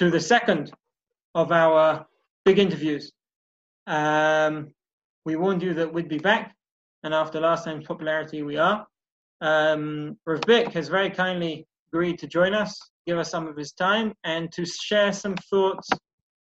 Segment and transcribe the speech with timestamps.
[0.00, 0.72] to the second
[1.34, 2.06] of our
[2.46, 3.12] big interviews.
[3.86, 4.72] Um,
[5.26, 6.56] we warned you that we'd be back,
[7.02, 8.86] and after last time's popularity, we are.
[9.42, 13.72] Um, Rav Bick has very kindly agreed to join us, give us some of his
[13.72, 15.90] time, and to share some thoughts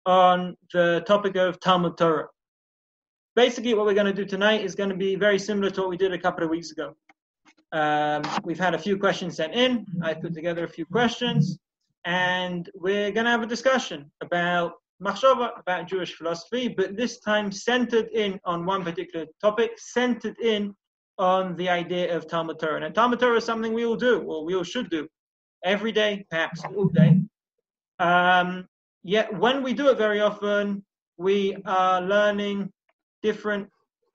[0.06, 2.28] on the topic of Talmud Torah.
[3.36, 5.90] Basically, what we're going to do tonight is going to be very similar to what
[5.90, 6.96] we did a couple of weeks ago.
[7.74, 9.86] Um, we've had a few questions sent in.
[10.02, 11.60] I put together a few questions,
[12.10, 17.52] and we're going to have a discussion about machshava, about Jewish philosophy, but this time
[17.52, 20.74] centered in on one particular topic, centered in
[21.20, 22.84] on the idea of Talmud Torah.
[22.84, 25.08] And Talmud Torah is something we all do, or we all should do,
[25.64, 27.22] every day, perhaps all day.
[28.00, 28.68] Um,
[29.04, 30.84] yet when we do it very often,
[31.18, 32.72] we are learning
[33.22, 33.70] different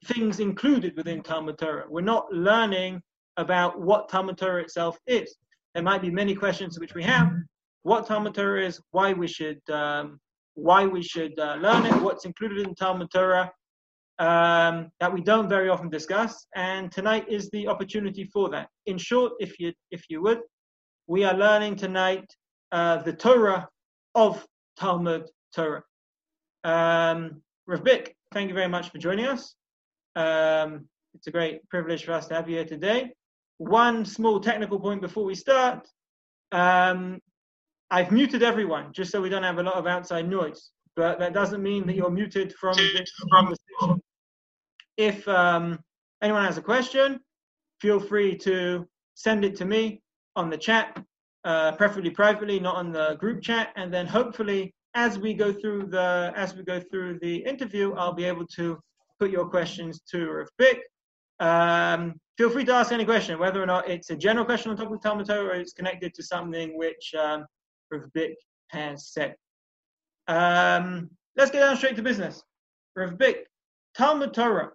[0.07, 1.85] things included within Talmud Torah.
[1.89, 3.03] We're not learning
[3.37, 5.37] about what Talmud Torah itself is.
[5.75, 7.31] There might be many questions which we have.
[7.85, 10.19] What Talmud Torah is, why we should, um,
[10.55, 13.53] why we should uh, learn it, what's included in Talmud Torah,
[14.19, 16.47] um, that we don't very often discuss.
[16.57, 18.69] And tonight is the opportunity for that.
[18.87, 20.41] In short, if you if you would,
[21.09, 22.25] we are learning tonight
[22.73, 23.69] uh, the Torah
[24.15, 24.47] of
[24.79, 25.83] Talmud Torah.
[26.65, 29.55] Um, Rav Bick, thank you very much for joining us.
[30.17, 33.13] Um, it's a great privilege for us to have you here today.
[33.59, 35.87] One small technical point before we start.
[36.51, 37.21] Um,
[37.95, 41.33] I've muted everyone just so we don't have a lot of outside noise, but that
[41.33, 44.03] doesn't mean that you're muted from this conversation.
[44.97, 45.79] If um,
[46.21, 47.21] anyone has a question,
[47.81, 50.03] feel free to send it to me
[50.35, 51.01] on the chat,
[51.45, 55.87] uh, preferably privately, not on the group chat, and then hopefully as we go through
[55.87, 58.77] the as we go through the interview, I'll be able to
[59.21, 60.83] put your questions to Rav Bick.
[61.39, 64.77] Um, feel free to ask any question, whether or not it's a general question on
[64.77, 67.47] top of Talmud Torah or it's connected to something which um,
[67.91, 68.37] Rav Bick
[68.69, 69.37] has said.
[70.29, 72.43] Um, let's get down straight to business.
[72.97, 73.47] Rav Bick,
[73.97, 74.71] Talmud Torah.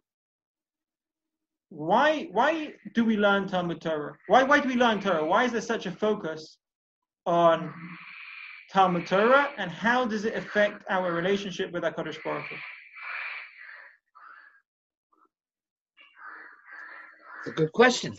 [1.70, 4.16] Why why do we learn Talmud Torah?
[4.28, 5.26] Why why do we learn Torah?
[5.26, 6.58] Why is there such a focus
[7.26, 7.72] on
[8.72, 12.56] Talmud Torah, and how does it affect our relationship with our HaKadosh Baruch Hu?
[17.40, 18.16] It's a good question.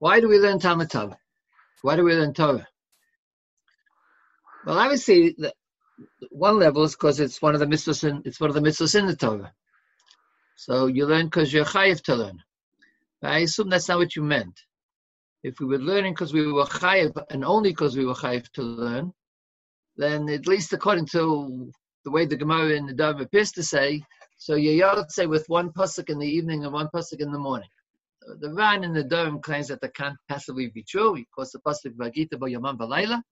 [0.00, 1.16] Why do we learn Talmud Torah?
[1.82, 2.66] Why do we learn Torah?
[4.66, 5.52] Well, i obviously, the,
[6.30, 8.98] one level is because it's one of the mitzvahs in it's one of the mitzvahs
[8.98, 9.52] in the Torah.
[10.56, 12.42] So you learn because you're chayiv to learn.
[13.20, 14.60] But I assume that's not what you meant.
[15.44, 18.62] If we were learning because we were chayiv and only because we were chayiv to
[18.62, 19.12] learn,
[19.96, 21.70] then at least according to
[22.04, 24.02] the way the Gemara in Nedarim appears to say,
[24.36, 27.68] so you say with one pasuk in the evening and one pasuk in the morning.
[28.40, 32.38] The Ran in Nedarim claims that that can't possibly be true because the pasuk Vagita
[32.38, 33.22] Yamam Balayla.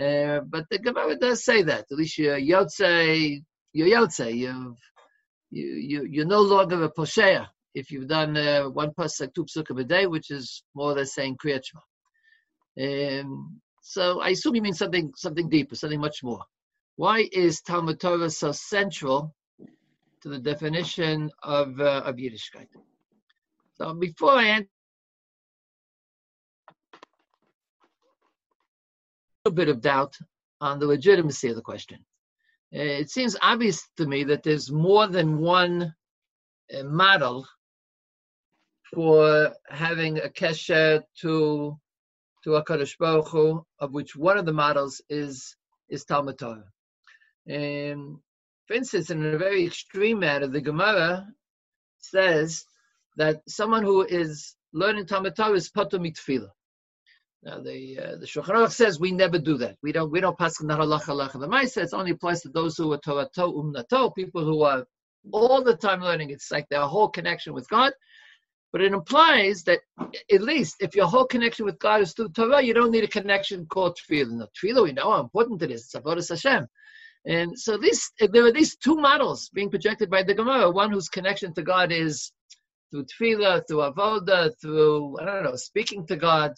[0.00, 1.86] Uh, but the Gemara does say that.
[1.90, 3.42] At least you're Yotze,
[3.72, 4.78] you're Yotze, you've,
[5.50, 9.80] you, you, you're no longer a Posheya if you've done uh, one pasuk, two psukim
[9.80, 13.20] a day, which is more or less saying Kriyat Shema.
[13.20, 16.44] Um, so I assume you mean something something deeper, something much more.
[16.96, 19.34] Why is Talmud Torah so central
[20.22, 22.68] to the definition of uh, of Yiddishkeit?
[23.80, 24.68] So before I answer
[29.46, 30.18] a bit of doubt
[30.60, 32.04] on the legitimacy of the question.
[32.72, 35.94] It seems obvious to me that there's more than one
[36.76, 37.46] uh, model
[38.94, 41.78] for having a kesher to
[42.44, 45.56] to Hakadosh Baruch Hu, of which one of the models is
[45.88, 46.70] is Talmud Torah.
[47.46, 48.18] And
[48.66, 51.26] for instance, in a very extreme matter, the Gemara
[51.98, 52.66] says
[53.20, 56.48] that someone who is learning Talmud Torah is patur mitfilah.
[57.42, 59.76] Now the uh, the Shulchan Aruch says we never do that.
[59.82, 60.56] We don't we don't pass.
[60.56, 64.86] The Ma'aseh it only applies to those who are Torah to umnato, people who are
[65.32, 66.30] all the time learning.
[66.30, 67.92] It's like their whole connection with God.
[68.72, 69.80] But it implies that
[70.32, 73.08] at least if your whole connection with God is through Torah, you don't need a
[73.18, 74.38] connection called tefillah.
[74.38, 75.82] Now, tefillah, we know how important it is.
[75.84, 76.66] It's avodas Hashem.
[77.26, 80.70] And so these, there are these two models being projected by the Gemara.
[80.70, 82.32] One whose connection to God is
[82.90, 86.52] through tefillah, through avoda, through I don't know, speaking to God,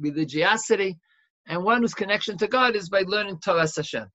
[0.00, 0.98] religiosity,
[1.46, 4.10] and one whose connection to God is by learning Torah Hashem.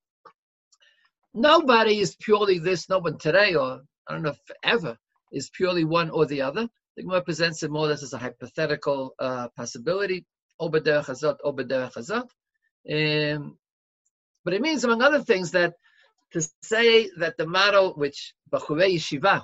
[1.34, 2.88] Nobody is purely this.
[2.88, 4.96] No one today, or I don't know if ever,
[5.32, 6.68] is purely one or the other.
[6.96, 10.26] The Gemara presents it more or less as a hypothetical uh, possibility.
[10.60, 10.70] Um,
[14.44, 15.74] but it means, among other things, that
[16.32, 19.42] to say that the model which Bachurei Yeshiva,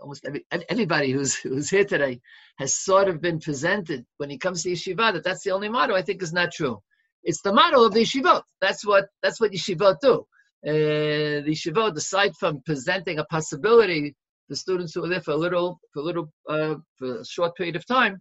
[0.00, 2.20] almost every, everybody who's who's here today,
[2.58, 5.96] has sort of been presented when he comes to Yeshiva, that that's the only model,
[5.96, 6.80] I think is not true.
[7.26, 8.42] it's the model of the yeshivot.
[8.60, 10.26] That's what that's what yeshivot do.
[10.66, 14.14] Uh, the yeshivot, aside from presenting a possibility
[14.48, 17.56] to students who are there for a little, for a little, uh, for a short
[17.56, 18.18] period of time,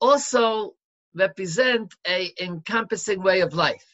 [0.00, 0.72] also
[1.14, 3.84] represent a encompassing way of life,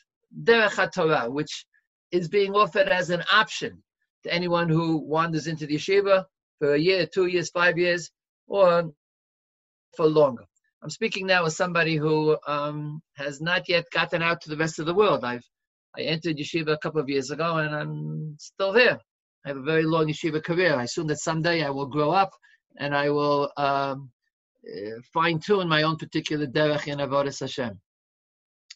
[0.42, 1.66] derech Torah, which
[2.10, 3.82] is being offered as an option
[4.22, 6.24] to anyone who wanders into the yeshiva
[6.58, 8.10] for a year, two years, five years,
[8.46, 8.90] or
[9.96, 10.44] for longer.
[10.82, 14.78] I'm speaking now as somebody who um, has not yet gotten out to the rest
[14.78, 15.24] of the world.
[15.24, 15.44] I've
[15.96, 18.98] I entered yeshiva a couple of years ago, and I'm still here.
[19.44, 20.76] I have a very long yeshiva career.
[20.76, 22.30] I assume that someday I will grow up
[22.76, 24.10] and I will um,
[24.68, 27.80] uh, fine tune my own particular derech in avodas Hashem.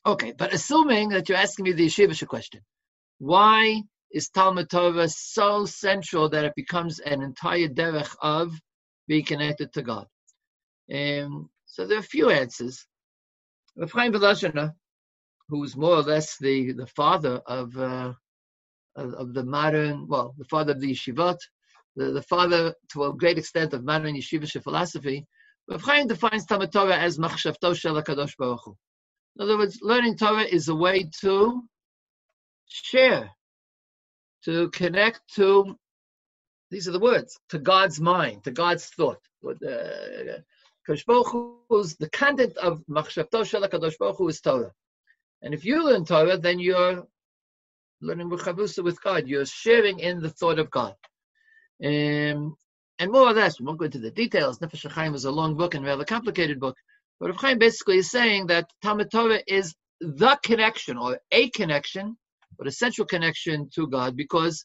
[0.04, 2.62] Okay, but assuming that you're asking me the yeshivish question,
[3.18, 3.82] why
[4.12, 8.52] is Talmud Torah so central that it becomes an entire derech of
[9.08, 10.06] being connected to God?
[10.92, 12.86] Um, so there are a few answers.
[13.76, 14.74] Rav Chaim Volozhiner,
[15.48, 18.12] who's more or less the, the father of, uh,
[18.96, 21.38] of, of the modern, well, the father of the yeshivot,
[21.96, 25.26] the, the father to a great extent of modern yeshivish philosophy.
[25.68, 28.76] Rav Chaim defines Talmud Torah as machshavto shel Hakadosh Baruch Hu.
[29.36, 31.62] In other words, learning Torah is a way to
[32.66, 33.30] share,
[34.44, 35.76] to connect to.
[36.70, 39.20] These are the words to God's mind, to God's thought.
[39.44, 40.40] Uh,
[40.88, 44.72] Kadosh Baruch the content of Machshavto Shel Kadosh Baruch Hu is Torah.
[45.42, 47.06] And if you learn Torah, then you're
[48.00, 49.26] learning Ruchavusa with God.
[49.28, 50.94] You're sharing in the thought of God.
[51.84, 52.56] Um,
[52.98, 54.58] and more or less, we won't go into the details.
[54.58, 56.76] Nefesh HaChaim is a long book and a rather complicated book.
[57.18, 62.16] But Rav Chaim basically is saying that Talmud Torah is the connection or a connection,
[62.62, 64.64] but a central connection to God because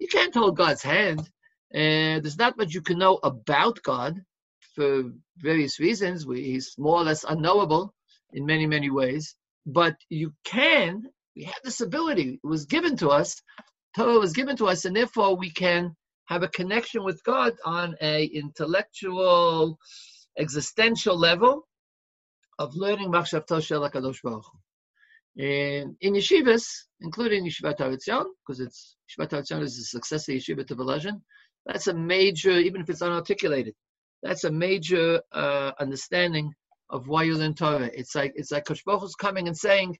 [0.00, 1.20] you can't hold God's hand.
[1.72, 4.20] And there's not much you can know about God
[4.74, 5.04] for
[5.36, 6.26] various reasons.
[6.26, 7.94] We, he's more or less unknowable
[8.32, 9.36] in many, many ways.
[9.66, 11.04] But you can,
[11.36, 12.40] we have this ability.
[12.42, 13.40] It was given to us.
[13.96, 15.94] Torah was given to us, and therefore we can
[16.24, 19.78] have a connection with God on a intellectual,
[20.36, 21.68] existential level
[22.58, 24.44] of learning Machshav Shel HaKadosh Baruch
[25.38, 26.66] in, in yeshivas,
[27.00, 31.20] including Yeshivat Har because it's Yeshivat Har is the successor yeshiva to Volozhin,
[31.64, 33.74] that's a major, even if it's unarticulated,
[34.22, 36.52] that's a major uh, understanding
[36.90, 37.90] of why you learn Torah.
[37.94, 39.96] It's like it's like Kosh is coming and saying,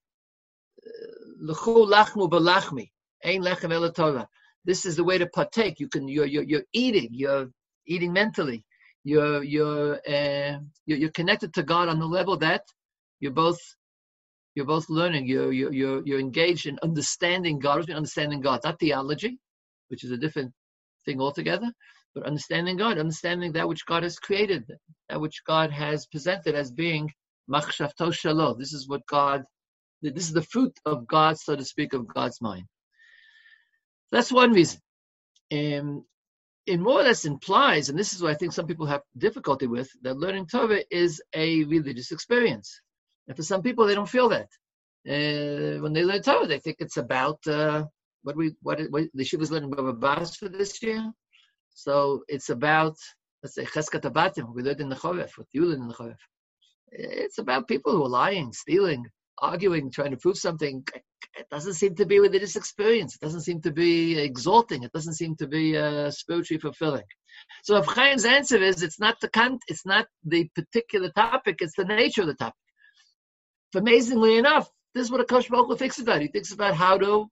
[1.41, 2.91] "L'chu lachmu belachmi,
[3.25, 4.27] ein lechem el Torah."
[4.65, 5.79] This is the way to partake.
[5.79, 7.11] You can you're you're, you're eating.
[7.13, 7.49] You're
[7.87, 8.65] eating mentally.
[9.05, 12.63] You're you're, uh, you're you're connected to God on the level that
[13.21, 13.61] you're both
[14.59, 15.27] you're both learning.
[15.27, 17.89] You're you're you're, you're engaged in understanding God.
[17.91, 19.39] Understanding God, not theology,
[19.89, 20.53] which is a different
[21.07, 21.73] thing altogether
[22.15, 24.65] but understanding God, understanding that which God has created,
[25.09, 27.11] that which God has presented as being
[27.49, 28.59] machshavto.
[28.59, 29.45] This is what God,
[30.03, 32.65] this is the fruit of God, so to speak, of God's mind.
[34.11, 34.81] That's one reason.
[35.53, 36.05] Um,
[36.67, 39.67] it more or less implies, and this is what I think some people have difficulty
[39.67, 42.81] with, that learning Torah is a religious experience.
[43.29, 44.49] And for some people, they don't feel that.
[45.07, 47.85] Uh, when they learn Torah, they think it's about uh,
[48.23, 51.13] what we what, what the Shiva's learning Baba Bas for this year.
[51.71, 52.97] So it's about,
[53.43, 56.19] let's say, Chezkat HaBatim, we learned in the Choref, with Yulin in the Choref.
[56.91, 59.07] It's about people who are lying, stealing,
[59.39, 60.85] arguing, trying to prove something.
[61.37, 63.15] It doesn't seem to be religious experience.
[63.15, 64.83] It doesn't seem to be exalting.
[64.83, 67.05] It doesn't seem to be uh, spiritually fulfilling.
[67.63, 71.77] So if Chaim's answer is it's not the con- it's not the particular topic, it's
[71.77, 72.57] the nature of the topic.
[73.75, 75.49] Amazingly enough, this is what a Kosh
[75.79, 76.23] thinks about.
[76.23, 77.27] He thinks about how to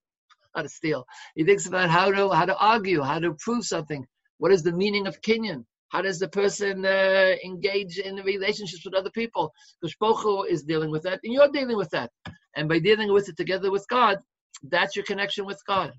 [0.54, 1.06] how to steal.
[1.34, 4.06] He thinks about how to how to argue, how to prove something,
[4.38, 5.64] what is the meaning of kinyan?
[5.88, 9.52] How does the person uh, engage in the relationships with other people?
[9.80, 12.10] Because Shpochu is dealing with that, and you're dealing with that.
[12.56, 14.18] And by dealing with it together with God,
[14.64, 15.92] that's your connection with God.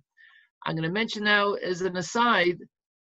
[0.66, 2.58] I'm going to mention now, as an aside,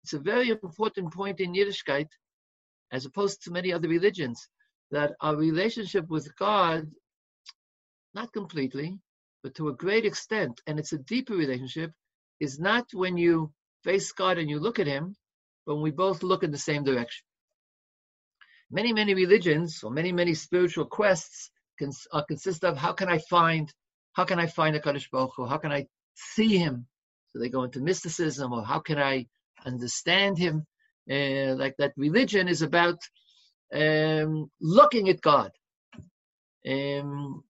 [0.04, 2.08] it's a very important point in Yiddishkeit,
[2.92, 4.48] as opposed to many other religions,
[4.90, 6.86] that our relationship with God,
[8.18, 8.98] not completely,
[9.42, 11.92] but to a great extent, and it's a deeper relationship,
[12.40, 13.52] is not when you
[13.84, 15.14] face God and you look at Him,
[15.64, 17.24] but when we both look in the same direction.
[18.78, 21.50] Many, many religions or many, many spiritual quests
[22.12, 23.72] uh, consist of how can I find,
[24.14, 25.46] how can I find HaKadosh Baruch Hu?
[25.46, 26.86] How can I see Him?
[27.30, 29.26] So they go into mysticism, or how can I
[29.64, 30.66] understand Him?
[31.08, 32.98] Uh, like that, religion is about
[33.72, 35.52] um, looking at God.
[36.66, 37.44] Um,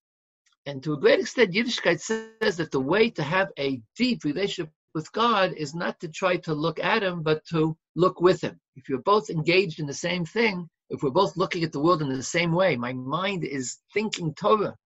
[0.69, 4.71] and to a great extent, Yiddishkeit says that the way to have a deep relationship
[4.95, 8.61] with God is not to try to look at him, but to look with him.
[8.77, 12.03] If you're both engaged in the same thing, if we're both looking at the world
[12.03, 14.77] in the same way, my mind is thinking Torah,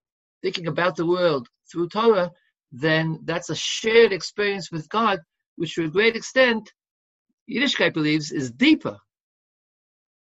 [0.40, 2.30] thinking about the world through Torah,
[2.70, 5.18] then that's a shared experience with God,
[5.56, 6.70] which to a great extent,
[7.50, 8.96] Yiddishkeit believes is deeper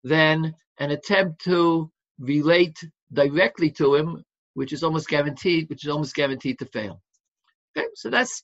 [0.03, 2.77] than an attempt to relate
[3.13, 4.21] directly to him,
[4.55, 7.01] which is almost guaranteed, which is almost guaranteed to fail.
[7.77, 8.43] Okay, so that's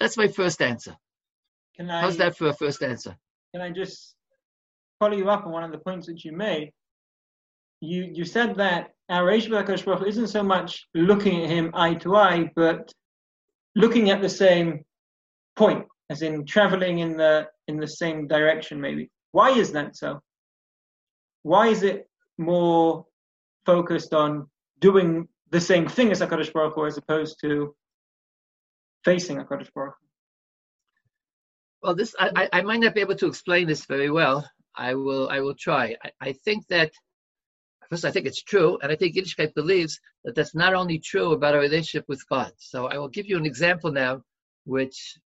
[0.00, 0.96] that's my first answer.
[1.76, 3.16] Can I, How's that for a first answer?
[3.54, 4.14] Can I just
[4.98, 6.72] follow you up on one of the points that you made?
[7.80, 12.16] You you said that our Reish Baruch isn't so much looking at him eye to
[12.16, 12.92] eye, but
[13.76, 14.84] looking at the same
[15.56, 19.10] point, as in traveling in the in the same direction, maybe.
[19.32, 20.20] Why is that so?
[21.42, 23.06] Why is it more
[23.66, 24.48] focused on
[24.80, 27.74] doing the same thing as Hakadosh Baruch Hu as opposed to
[29.04, 30.06] facing Hakadosh Baruch Hu?
[31.82, 34.48] Well, this I, I might not be able to explain this very well.
[34.76, 35.96] I will I will try.
[36.04, 36.92] I, I think that
[37.88, 41.32] first I think it's true, and I think Yiddishkeit believes that that's not only true
[41.32, 42.52] about our relationship with God.
[42.58, 44.22] So I will give you an example now,
[44.64, 45.18] which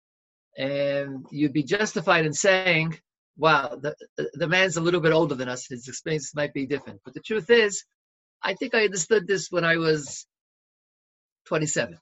[0.59, 2.99] um, you'd be justified in saying,
[3.35, 3.95] "Wow, the
[4.35, 5.67] the man's a little bit older than us.
[5.67, 7.83] His experience might be different." But the truth is,
[8.43, 10.25] I think I understood this when I was
[11.45, 11.97] 27.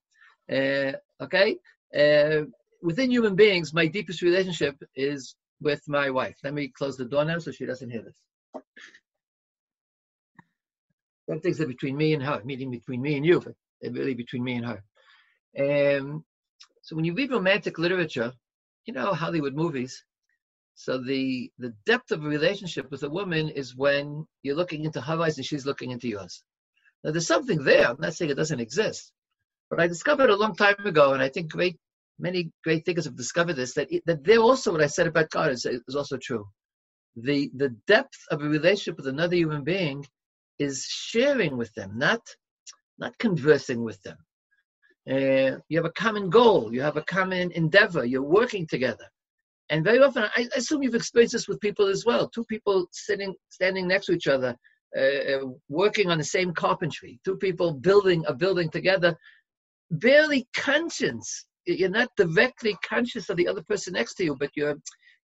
[0.52, 1.58] Uh, okay.
[1.96, 2.46] Uh,
[2.82, 6.36] within human beings, my deepest relationship is with my wife.
[6.44, 8.64] Let me close the door now so she doesn't hear this.
[11.30, 14.44] Some things are between me and her, meaning between me and you, but really between
[14.44, 15.98] me and her.
[15.98, 16.26] Um,
[16.82, 18.34] so when you read romantic literature,
[18.86, 20.04] you know Hollywood movies.
[20.84, 25.00] So the the depth of a relationship with a woman is when you're looking into
[25.00, 26.44] her eyes and she's looking into yours.
[27.04, 27.88] Now there's something there.
[27.88, 29.14] I'm not saying it doesn't exist,
[29.70, 31.78] but I discovered a long time ago, and I think great
[32.18, 35.30] many great thinkers have discovered this that it, that there also what I said about
[35.30, 36.48] God is, is also true.
[37.16, 40.04] The the depth of a relationship with another human being
[40.58, 42.22] is sharing with them, not
[42.98, 44.18] not conversing with them.
[45.08, 49.08] Uh, you have a common goal, you have a common endeavor, you're working together.
[49.72, 52.30] And very often, I, assume you've experienced this with people as well.
[52.30, 54.56] Two people sitting, standing next to each other,
[54.96, 57.20] uh, uh working on the same carpentry.
[57.26, 59.18] Two people building a building together,
[59.90, 64.76] barely conscious you're not directly conscious of the other person next to you, but you're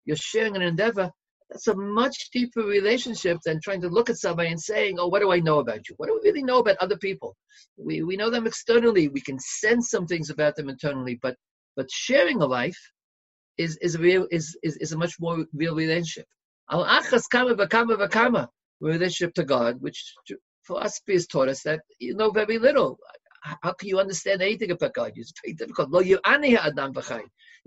[0.06, 1.12] you're sharing an endeavor.
[1.50, 5.22] That's a much deeper relationship than trying to look at somebody and saying, "Oh, what
[5.22, 5.96] do I know about you?
[5.98, 7.36] What do we really know about other people?
[7.78, 9.08] We we know them externally.
[9.08, 11.36] We can sense some things about them internally, but
[11.76, 12.80] but sharing a life
[13.58, 16.28] is is a real is is, is a much more real relationship.
[16.70, 18.48] Al achas kama v'kama v'kama
[18.80, 20.14] relationship to God, which
[20.64, 23.00] philosophy has taught us that you know very little
[23.62, 25.12] how can you understand anything about God?
[25.16, 25.90] It's very difficult.
[26.06, 26.20] You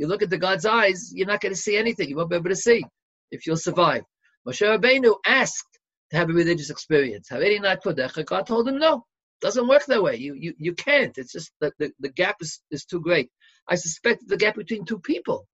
[0.06, 2.08] look the God's eyes, you're not going to see anything.
[2.08, 2.84] You won't be able to see
[3.30, 4.02] if you'll survive.
[4.46, 5.78] Moshe Rabbeinu asked
[6.10, 7.30] to have a religious experience.
[7.30, 9.04] Every night God told him no.
[9.40, 10.16] Doesn't work that way.
[10.16, 11.16] You you, you can't.
[11.16, 13.30] It's just that the, the gap is, is too great.
[13.68, 15.46] I suspect the gap between two people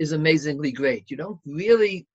[0.00, 1.10] is amazingly great.
[1.10, 2.06] You don't really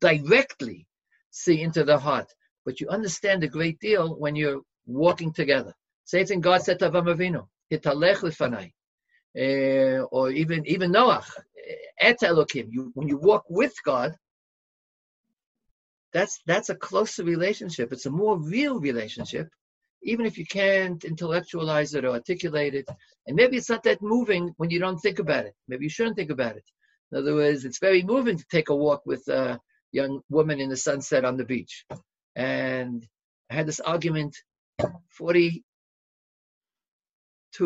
[0.00, 0.86] directly
[1.30, 2.32] see into the heart,
[2.64, 5.74] but you understand a great deal when you're walking together.
[6.04, 8.68] Same thing God said to Avram Avinu, "Hitalech lefanai,"
[9.44, 11.28] uh, or even even Noach,
[11.98, 14.10] "Et Elokim." You when you walk with God,
[16.14, 17.92] that's that's a closer relationship.
[17.92, 19.48] It's a more real relationship,
[20.02, 22.88] even if you can't intellectualize it or articulate it.
[23.26, 25.54] And maybe it's not that moving when you don't think about it.
[25.68, 26.66] Maybe you shouldn't think about it.
[27.12, 29.60] In other words, it's very moving to take a walk with a
[29.92, 31.84] young woman in the sunset on the beach.
[32.34, 33.06] And
[33.50, 34.36] I had this argument
[35.10, 35.62] 42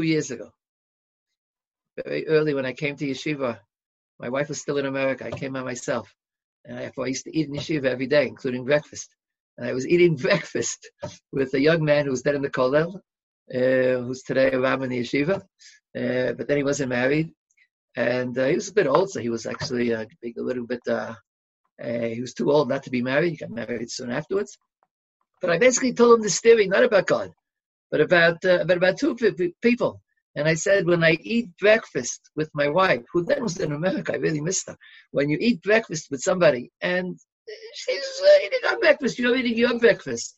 [0.02, 0.50] years ago.
[2.04, 3.58] Very early when I came to yeshiva,
[4.20, 5.26] my wife was still in America.
[5.26, 6.12] I came by myself.
[6.64, 9.08] And I, used to eat in yeshiva every day, including breakfast.
[9.56, 10.90] And I was eating breakfast
[11.32, 12.96] with a young man who was dead in the kollel,
[13.54, 15.40] uh, who's today a rabbi in the yeshiva.
[15.96, 17.32] Uh, but then he wasn't married.
[17.98, 20.86] And uh, he was a bit old, so he was actually uh, a little bit,
[20.88, 21.14] uh,
[21.82, 23.30] he was too old not to be married.
[23.32, 24.56] He got married soon afterwards.
[25.40, 27.30] But I basically told him this theory, not about God,
[27.90, 29.16] but about but about two
[29.60, 30.00] people.
[30.36, 34.12] And I said, when I eat breakfast with my wife, who then was in America,
[34.12, 34.76] I really missed her.
[35.10, 37.18] When you eat breakfast with somebody, and
[37.74, 40.36] she's eating our breakfast, you're eating your breakfast.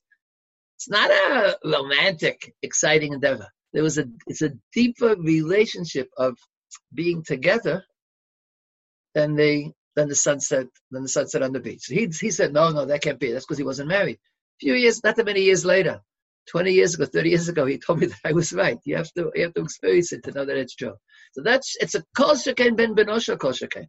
[0.77, 3.49] It's not a romantic, exciting endeavor.
[3.75, 6.39] There was a, it's a deeper relationship of
[6.95, 7.85] being together
[9.15, 11.87] than the than the sunset than the sunset on the beach.
[11.87, 13.33] He he said, no, no, that can't be.
[13.33, 14.17] That's because he wasn't married.
[14.17, 16.01] A few years, not that many years later,
[16.51, 18.79] 20 years ago, 30 years ago, he told me that I was right.
[18.85, 20.95] You have to, you have to experience it to know that it's true.
[21.33, 23.87] So that's, it's a kol sheken ben benosha kol sheken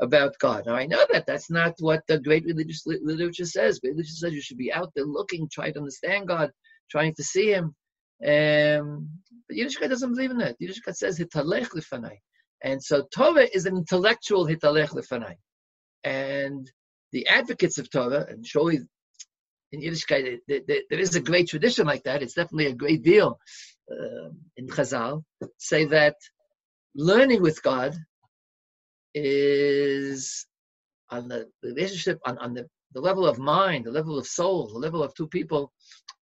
[0.00, 0.64] about God.
[0.66, 3.80] Now I know that that's not what the great religious literature says.
[3.82, 6.50] Religion says you should be out there looking, trying to understand God,
[6.90, 7.74] trying to see Him.
[8.24, 9.08] Um,
[9.48, 10.56] but Yiddishkeit doesn't believe in that.
[10.60, 12.18] Yiddishkeit says hitalech lifanai.
[12.62, 15.34] And so Torah is an intellectual hitalech lifanai.
[16.04, 16.70] And
[17.12, 18.80] the advocates of Torah, and surely
[19.72, 22.22] in Yiddishkeit there, there, there is a great tradition like that.
[22.22, 23.38] It's definitely a great deal
[23.90, 25.24] uh, in Chazal.
[25.58, 26.16] Say that
[26.94, 27.96] learning with God
[29.14, 30.46] is
[31.10, 34.78] on the relationship, on, on the, the level of mind, the level of soul, the
[34.78, 35.72] level of two people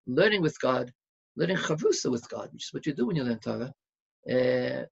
[0.07, 0.93] learning with God,
[1.37, 3.73] learning chavrusa with God, which is what you do when you learn Torah,
[4.31, 4.85] uh,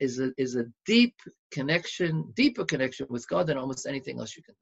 [0.00, 1.14] is a is a deep
[1.50, 4.54] connection, deeper connection with God than almost anything else you can.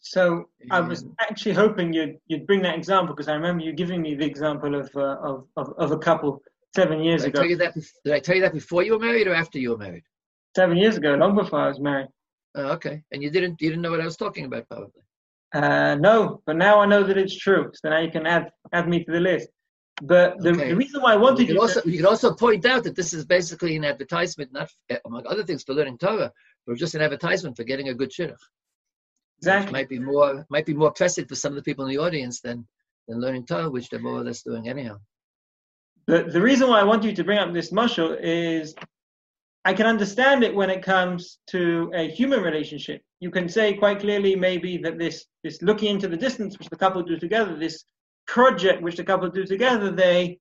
[0.00, 4.00] So I was actually hoping you'd you'd bring that example because I remember you giving
[4.00, 6.42] me the example of uh, of, of, of a couple
[6.74, 7.40] seven years did ago.
[7.40, 7.74] I tell you that,
[8.04, 10.04] did I tell you that before you were married or after you were married?
[10.56, 12.08] Seven years ago, long before I was married.
[12.54, 15.02] Oh, okay, and you didn't you didn't know what I was talking about, probably.
[15.54, 17.70] Uh, no, but now I know that it's true.
[17.74, 19.48] So now you can add add me to the list.
[20.02, 20.68] But the, Okay.
[20.68, 22.94] the reason why I wanted You you also to, you could also point out that
[22.94, 24.70] this is basically an advertisement, not
[25.06, 26.32] among other things for learning Torah,
[26.66, 28.36] but just an advertisement for getting a good shidduch.
[29.38, 31.98] Exactly might be more might be more pressing for some of the people in the
[31.98, 32.66] audience than
[33.08, 34.96] than learning Torah, which they're more or less doing anyhow.
[36.06, 38.74] the, the reason why I want you to bring up this mushal is
[39.68, 43.02] I can understand it when it comes to a human relationship.
[43.20, 46.76] You can say quite clearly maybe that this this looking into the distance which the
[46.84, 47.84] couple do together, this
[48.26, 50.38] project which the couple do together, they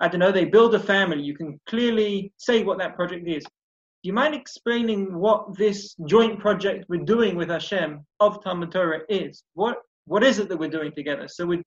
[0.00, 1.22] I don't know, they build a family.
[1.22, 3.44] You can clearly say what that project is.
[3.44, 7.90] Do you mind explaining what this joint project we're doing with Hashem
[8.20, 9.42] of Talmud Torah is?
[9.52, 11.28] What what is it that we're doing together?
[11.28, 11.62] So with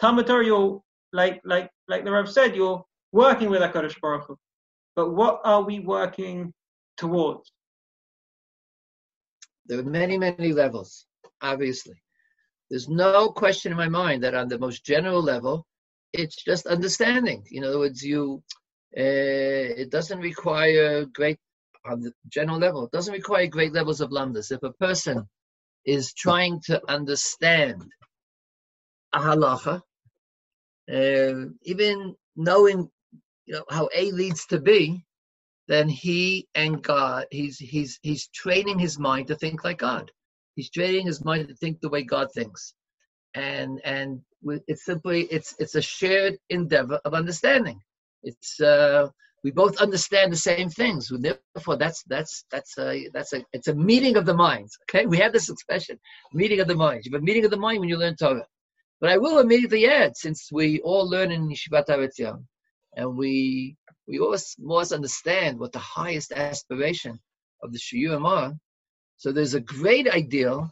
[0.00, 0.80] Talmud Torah, you're
[1.12, 4.38] like like like the Rav said, you're working with Hakadosh Baruch Hu.
[4.98, 6.52] But what are we working
[6.96, 7.52] towards?
[9.66, 11.06] There are many, many levels,
[11.40, 11.94] obviously.
[12.68, 15.64] There's no question in my mind that on the most general level,
[16.12, 17.46] it's just understanding.
[17.52, 18.42] In other words, you
[18.96, 21.38] uh, it doesn't require great
[21.88, 24.50] on the general level, it doesn't require great levels of lamdus.
[24.50, 25.28] If a person
[25.84, 27.84] is trying to understand
[29.12, 29.80] a halacha,
[30.92, 32.90] uh, even knowing
[33.48, 35.02] you know how A leads to B,
[35.68, 40.10] then he and God, he's he's he's training his mind to think like God.
[40.54, 42.74] He's training his mind to think the way God thinks,
[43.34, 44.20] and and
[44.66, 47.80] it's simply it's it's a shared endeavor of understanding.
[48.22, 49.08] It's uh,
[49.42, 51.10] we both understand the same things.
[51.10, 54.76] Therefore, that's that's that's a that's a it's a meeting of the minds.
[54.82, 55.98] Okay, we have this expression,
[56.34, 57.06] meeting of the minds.
[57.06, 58.46] You have a meeting of the mind when you learn Torah.
[59.00, 61.86] But I will immediately add, since we all learn in Yeshivat
[62.18, 62.48] Yam,
[62.98, 63.76] and we
[64.08, 67.18] we always must understand what the highest aspiration
[67.62, 68.54] of the Shiyurim are.
[69.18, 70.70] So there's a great ideal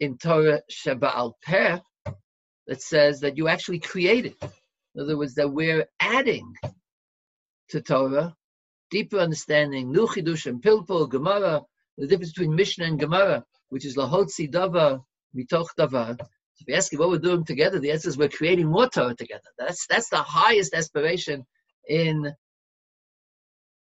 [0.00, 1.78] in Torah Sheba al Peh
[2.66, 4.36] that says that you actually create it.
[4.94, 6.54] In other words, that we're adding
[7.70, 8.34] to Torah
[8.90, 11.62] deeper understanding, new chidushim, pilpul, Gemara,
[11.98, 15.02] the difference between Mishnah and Gemara, which is lahotzi davar
[15.36, 16.18] mitoch davar.
[16.54, 18.88] So if you ask me what we're doing together, the answer is we're creating more
[18.88, 19.48] Torah together.
[19.58, 21.44] That's that's the highest aspiration
[21.88, 22.32] in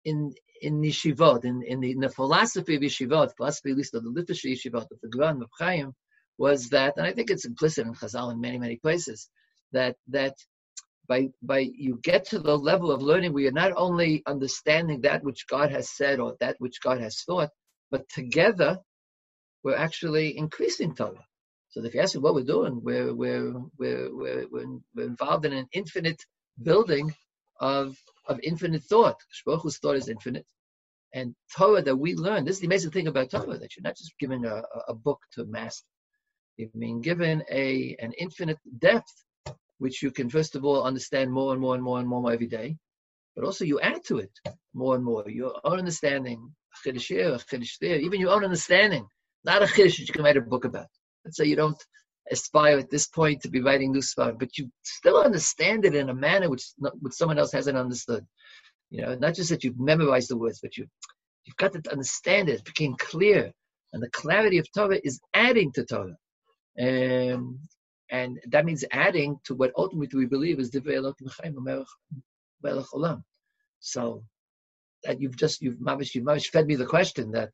[0.05, 4.05] in in yeshivot, in, in, the, in the philosophy of yeshivot, philosophy at least of
[4.05, 5.95] the literature yeshivot of the Gran of Chaim,
[6.37, 9.29] was that, and I think it's implicit in Chazal in many many places,
[9.73, 10.35] that that
[11.09, 15.25] by by you get to the level of learning where you're not only understanding that
[15.25, 17.51] which God has said or that which God has thought,
[17.91, 18.79] but together
[19.63, 21.27] we're actually increasing Torah.
[21.71, 25.53] So if you ask me what we're doing, we're we're we're we're, we're, involved in
[25.53, 26.21] an infinite
[26.61, 27.15] building
[27.61, 29.17] of of infinite thought.
[29.47, 30.47] Baruch Hu's thought is infinite,
[31.15, 32.45] and Torah that we learn.
[32.45, 35.21] This is the amazing thing about Torah that you're not just given a, a- book
[35.35, 35.87] to master.
[36.57, 39.15] You've been given a an infinite depth,
[39.79, 42.49] which you can first of all understand more and more and more and more every
[42.49, 42.79] day,
[43.37, 44.33] but also you add to it
[44.75, 46.53] more and more your own understanding,
[46.85, 49.07] even your own understanding,
[49.45, 50.89] not a chiddush that you can write a book about.
[51.25, 51.83] Let's say you don't
[52.31, 56.15] aspire at this point to be writing stuff, but you still understand it in a
[56.15, 56.65] manner which
[57.01, 58.27] which someone else hasn't understood.
[58.91, 60.87] You know, not just that you've memorized the words, but you
[61.45, 62.61] you've got to understand it.
[62.61, 63.53] It became clear,
[63.93, 66.17] and the clarity of Torah is adding to Torah,
[66.81, 67.61] um,
[68.11, 71.57] and that means adding to what ultimately we believe is Divrei Elokim Chaim
[72.63, 73.23] Melech Olam.
[73.81, 74.23] So
[75.05, 77.51] that you've just you've mamish you've fed me the question that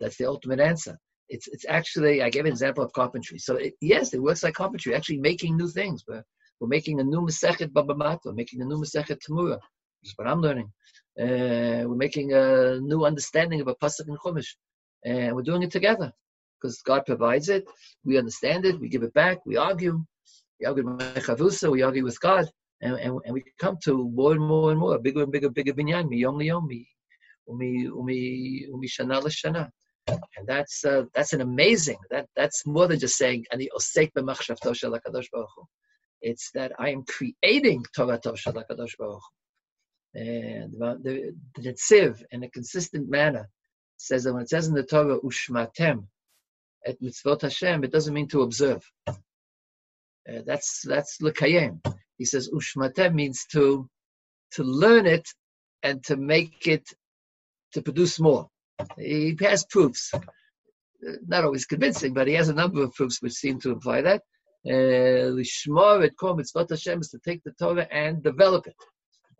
[0.00, 0.98] that's the ultimate answer.
[1.28, 3.38] It's it's actually I gave an example of carpentry.
[3.38, 6.04] So it, yes, it works like carpentry, actually making new things.
[6.06, 6.24] We're
[6.60, 9.60] we're making a new Masechet Bava Batra, making a new Masechet Temurah,
[10.00, 10.72] which is what I'm learning.
[11.20, 14.54] Uh, we're making a new understanding of a pasuk in Chumash,
[15.04, 16.12] and we're doing it together
[16.60, 17.64] because God provides it.
[18.04, 18.80] We understand it.
[18.80, 19.44] We give it back.
[19.46, 20.04] We argue.
[20.60, 21.70] We argue with Mechavusa.
[21.70, 22.46] We argue with God.
[22.80, 25.72] and, and, and we come to more and more and more, bigger and bigger, bigger
[25.72, 26.86] binyan, mi yom liyom, mi,
[27.48, 29.70] umi, umi, umi shana l'shana.
[30.08, 31.98] And that's uh, that's an amazing.
[32.10, 35.64] That that's more than just saying shel Hakadosh Baruch Hu.
[36.20, 39.22] It's that I am creating Torah shel Hakadosh Baruch
[40.14, 40.20] Hu.
[40.20, 43.48] And the the Netziv in a consistent manner
[43.98, 46.06] says that when it says in the Torah ushmatem
[46.86, 48.82] et mitzvot Hashem, it doesn't mean to observe.
[49.06, 51.80] Uh, that's that's lekayem.
[52.16, 53.88] He says ushmatem means to
[54.52, 55.28] to learn it
[55.82, 56.88] and to make it
[57.72, 58.48] to produce more.
[58.98, 60.12] He has proofs,
[61.26, 64.22] not always convincing, but he has a number of proofs which seem to imply that.
[64.66, 68.74] Uh, Lishmor et kol mitzvot Hashem is to take the Torah and develop it.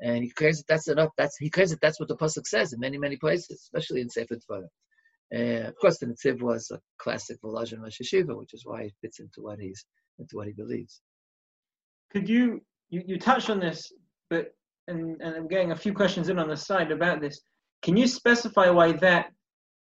[0.01, 1.11] And he claims that that's enough.
[1.19, 4.09] That's he claims that that's what the pasuk says in many many places, especially in
[4.09, 4.69] Sefer Torah.
[5.35, 8.95] Uh, of course, the Netziv was a classic Volozhin Rosh Yeshiva, which is why it
[9.03, 9.85] fits into what he's
[10.19, 11.01] into what he believes.
[12.13, 13.93] Could you you, you touched on this,
[14.31, 14.55] but
[14.87, 17.41] and, and I'm getting a few questions in on the side about this.
[17.83, 19.31] Can you specify why that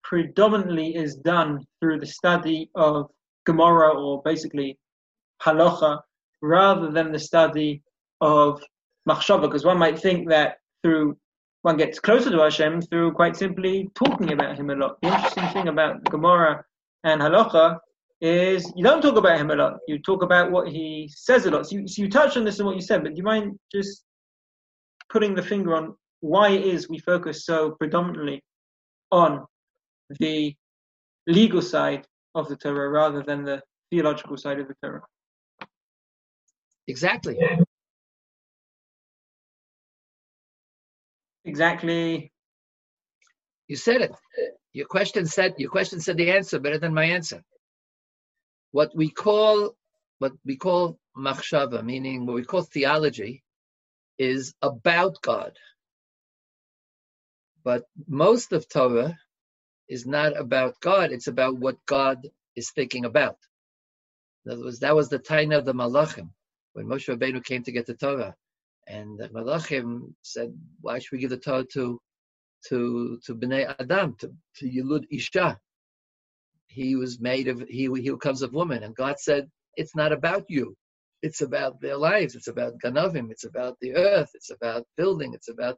[0.04, 3.10] predominantly is done through the study of
[3.44, 4.78] Gemara or basically
[5.42, 6.00] halacha
[6.40, 7.82] rather than the study
[8.20, 8.62] of
[9.08, 9.42] machshava?
[9.42, 11.16] Because one might think that through
[11.62, 14.96] one gets closer to Hashem through quite simply talking about Him a lot.
[15.02, 16.64] The interesting thing about Gemara
[17.04, 17.78] and halacha
[18.20, 19.74] is you don't talk about Him a lot.
[19.88, 21.66] You talk about what He says a lot.
[21.66, 23.58] So you, so you touched on this in what you said, but do you mind
[23.72, 24.04] just
[25.10, 28.42] putting the finger on why it is we focus so predominantly
[29.10, 29.46] on
[30.18, 30.54] the
[31.26, 35.02] legal side of the Torah rather than the theological side of the Torah.
[36.86, 37.38] Exactly.
[41.44, 42.32] Exactly.
[43.68, 44.12] You said it.
[44.72, 47.42] Your question said your question said the answer better than my answer.
[48.72, 49.76] What we call
[50.18, 53.42] what we call machshava, meaning what we call theology,
[54.18, 55.56] is about God.
[57.68, 59.18] But most of Torah
[59.90, 62.26] is not about God, it's about what God
[62.56, 63.36] is thinking about.
[64.46, 66.30] In other words, that was the time of the Malachim,
[66.72, 68.34] when Moshe Rabbeinu came to get the Torah.
[68.86, 70.50] And the Malachim said,
[70.80, 72.00] why should we give the Torah to
[72.68, 75.58] to to Bnei Adam, to, to Yilud Isha?
[76.68, 80.46] He was made of he he comes of woman, and God said, it's not about
[80.48, 80.74] you.
[81.20, 82.34] It's about their lives.
[82.34, 83.30] It's about Ganavim.
[83.30, 84.30] It's about the earth.
[84.32, 85.34] It's about building.
[85.34, 85.76] It's about,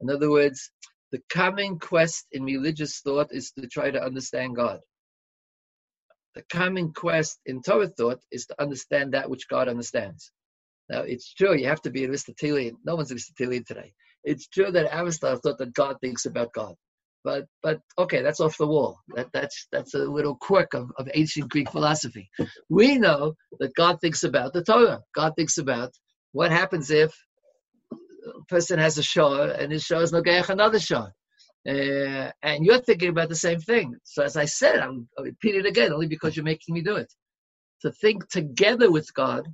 [0.00, 0.70] in other words,
[1.16, 4.80] the common quest in religious thought is to try to understand God.
[6.34, 10.30] The common quest in Torah thought is to understand that which God understands.
[10.90, 12.76] Now, it's true, you have to be an Aristotelian.
[12.84, 13.94] No one's Aristotelian today.
[14.24, 16.74] It's true that Aristotle thought that God thinks about God.
[17.24, 18.98] But, but okay, that's off the wall.
[19.14, 22.28] That, that's, that's a little quirk of, of ancient Greek philosophy.
[22.68, 25.00] We know that God thinks about the Torah.
[25.14, 25.92] God thinks about
[26.32, 27.16] what happens if
[28.48, 31.12] person has a shor and his shor is nogeach another shor.
[31.68, 33.96] Uh, and you're thinking about the same thing.
[34.04, 36.96] So as I said, I'm, I'll repeat it again only because you're making me do
[36.96, 37.12] it.
[37.82, 39.46] To think together with God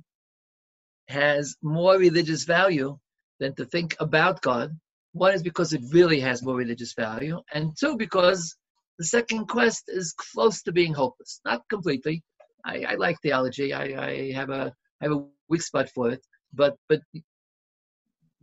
[1.07, 2.97] has more religious value
[3.39, 4.77] than to think about God.
[5.13, 8.55] One is because it really has more religious value, and two because
[8.97, 11.41] the second quest is close to being hopeless.
[11.45, 12.23] Not completely.
[12.65, 13.73] I, I like theology.
[13.73, 17.01] I, I have a I have a weak spot for it, but but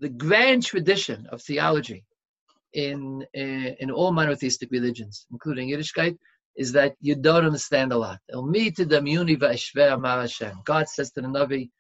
[0.01, 2.05] the grand tradition of theology
[2.73, 6.17] in, in, in all monotheistic religions, including Yiddishkeit,
[6.57, 8.19] is that you don't understand a lot.
[8.33, 8.71] God says
[11.13, 11.71] to the Navi,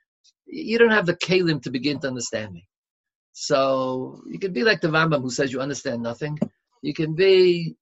[0.46, 2.66] you don't have the kalim to begin to understand me.
[3.32, 6.38] So you can be like the Rambam who says you understand nothing.
[6.82, 7.76] You can be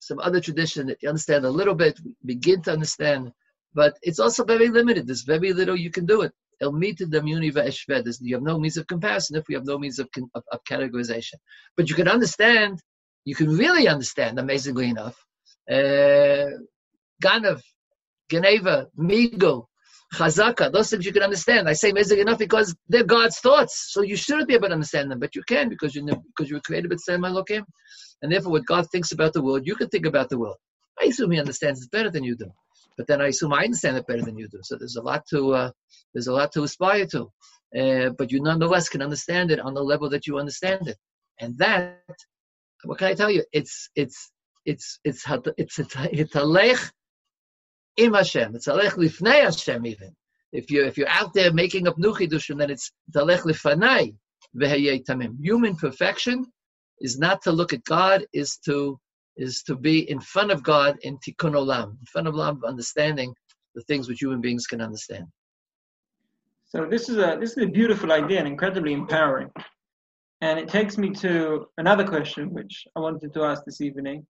[0.00, 3.32] some other tradition that you understand a little bit, begin to understand,
[3.74, 5.06] but it's also very limited.
[5.06, 6.32] There's very little you can do it.
[6.60, 10.60] El You have no means of comparison if we have no means of, of, of
[10.68, 11.34] categorization.
[11.76, 12.80] But you can understand,
[13.24, 15.16] you can really understand, amazingly enough,
[15.70, 16.46] uh,
[17.22, 17.60] Ganav,
[18.30, 19.66] Geneva, Migo,
[20.14, 21.68] Chazaka, those things you can understand.
[21.68, 23.88] I say amazing enough because they're God's thoughts.
[23.92, 26.56] So you shouldn't be able to understand them, but you can because you because you
[26.56, 27.64] were created with Sam Elohim.
[28.22, 30.56] And therefore, what God thinks about the world, you can think about the world.
[31.02, 32.50] I assume He understands it better than you do
[32.96, 34.60] but then I assume I understand it better than you do.
[34.62, 35.70] So there's a lot to uh,
[36.12, 37.30] there's a lot to aspire to,
[37.78, 40.96] uh, but you nonetheless can understand it on the level that you understand it,
[41.40, 42.00] and that
[42.84, 43.44] what can I tell you?
[43.52, 44.30] It's it's
[44.64, 45.24] it's it's
[45.56, 46.90] it's it's halech
[47.96, 48.54] im Hashem.
[48.54, 50.14] It's halech lifnei Hashem even.
[50.52, 54.14] If you if you're out there making up new chidushim, then it's halech lifanai
[54.56, 55.36] tamim.
[55.40, 56.46] Human perfection
[57.00, 58.98] is not to look at God, is to
[59.36, 63.34] is to be in front of God in tikkun olam, in front of olam, understanding
[63.74, 65.26] the things which human beings can understand.
[66.64, 69.50] So this is a this is a beautiful idea and incredibly empowering.
[70.40, 74.26] And it takes me to another question which I wanted to ask this evening,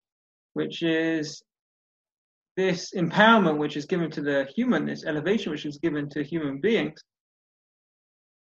[0.53, 1.43] which is
[2.57, 6.61] this empowerment which is given to the human, this elevation which is given to human
[6.61, 7.01] beings,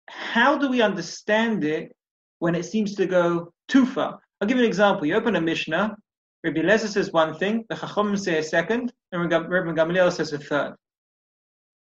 [0.07, 1.95] how do we understand it
[2.39, 4.19] when it seems to go too far?
[4.39, 5.05] I'll give you an example.
[5.05, 5.95] You open a Mishnah,
[6.43, 10.39] Rabbi Lezer says one thing, the Chacham say a second, and Rabbi Gamaliel says a
[10.39, 10.75] third.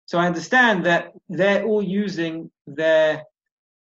[0.05, 3.23] So I understand that they're all using their,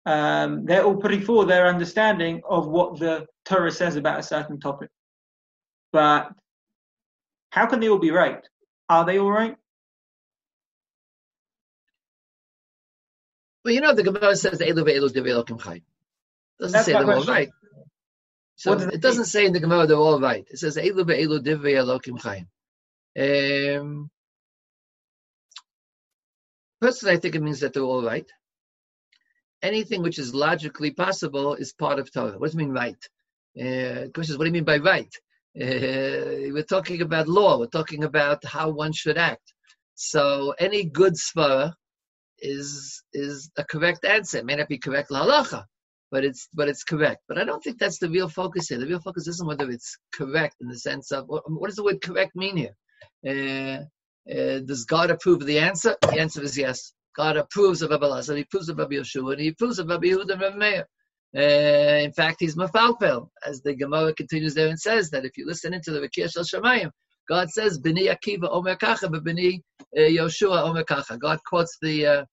[0.06, 4.60] um, they're all putting forward their understanding of what the Torah says about a certain
[4.60, 4.90] topic.
[5.92, 6.30] But
[7.50, 8.46] how can they all be right?
[8.88, 9.56] Are they all right?
[13.64, 15.82] Well, you know, the Gemara says Elu ve'elu chayim.
[16.60, 17.50] Doesn't That's say they're all right.
[18.56, 20.46] So it doesn't say in the Gemara they're all right.
[20.48, 22.46] It says Elu ve'elu develokim chayim.
[23.16, 24.10] Um,
[26.80, 28.26] personally, I think it means that they're all right.
[29.62, 32.38] Anything which is logically possible is part of Torah.
[32.38, 33.02] What does it mean right?
[33.58, 35.12] Uh, question is, what do you mean by right?
[35.60, 37.58] Uh, we're talking about law.
[37.58, 39.52] We're talking about how one should act.
[39.94, 41.74] So any good svara
[42.38, 44.38] is is a correct answer.
[44.38, 45.64] It may not be correct halacha,
[46.10, 47.22] but it's but it's correct.
[47.28, 48.78] But I don't think that's the real focus here.
[48.78, 51.84] The real focus isn't whether it's correct in the sense of what, what does the
[51.84, 52.76] word correct mean here?
[53.26, 53.84] Uh,
[54.30, 55.96] uh, does God approve of the answer?
[56.02, 56.92] The answer is yes.
[57.16, 60.06] God approves of Rabbi Lazar, he approves of Rabbi Yehoshua, and he approves of Rabbi
[60.06, 60.86] Yehuda and Rabbi Meir.
[61.36, 65.46] Uh, in fact, he's mafalpel, as the Gemara continues there and says that if you
[65.46, 66.90] listen into the Rekiah Shel Shemayim,
[67.28, 69.60] God says, "B'ni Akiva Omer Kacha, B'ni
[69.96, 72.24] uh, Yoshua Omer Kacha." God quotes the uh,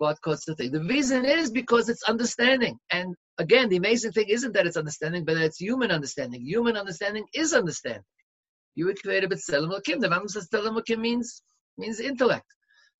[0.00, 0.72] God quotes the thing.
[0.72, 2.78] The reason is because it's understanding.
[2.90, 6.42] And again, the amazing thing isn't that it's understanding, but that it's human understanding.
[6.42, 8.04] Human understanding is understanding.
[8.74, 10.00] You were created with Tzelem Elokim.
[10.00, 11.42] The Rambam says Elokim means
[11.78, 12.46] means intellect.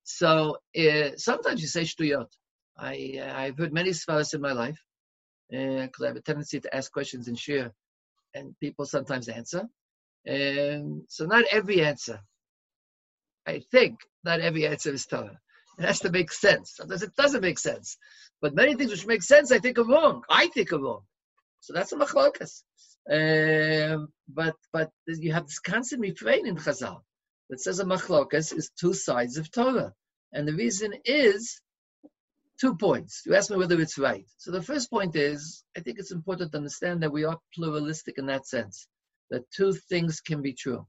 [0.05, 2.29] So uh, sometimes you say shtuyot.
[2.79, 4.79] I uh, I've heard many svaras in my life
[5.51, 7.73] because I have a tendency to ask questions and share,
[8.35, 9.65] and people sometimes answer.
[10.25, 12.21] And so not every answer.
[13.47, 15.39] I think not every answer is Torah.
[15.79, 16.75] It has to make sense.
[16.77, 17.99] Sometimes it doesn't make sense.
[18.41, 20.23] But many things which make sense, I think are wrong.
[20.29, 21.03] I think are wrong.
[21.61, 22.63] So that's a machlokas.
[23.11, 27.03] Um, but but you have this constant refrain in Chazal
[27.51, 29.93] that says a machlokas is two sides of Torah,
[30.33, 31.61] and the reason is
[32.61, 33.23] two points.
[33.25, 34.27] You ask me whether it's right.
[34.39, 38.19] So the first point is I think it's important to understand that we are pluralistic
[38.19, 38.89] in that sense,
[39.31, 40.87] that two things can be true,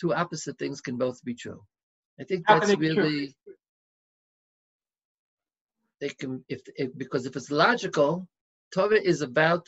[0.00, 1.62] two opposite things can both be true.
[2.20, 3.54] I think that's really true?
[6.00, 8.26] They can if, if because if it's logical,
[8.72, 9.66] Torah is about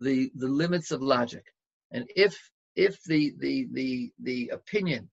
[0.00, 1.44] the the limits of logic,
[1.92, 2.36] and if
[2.76, 5.10] if the the the the opinion,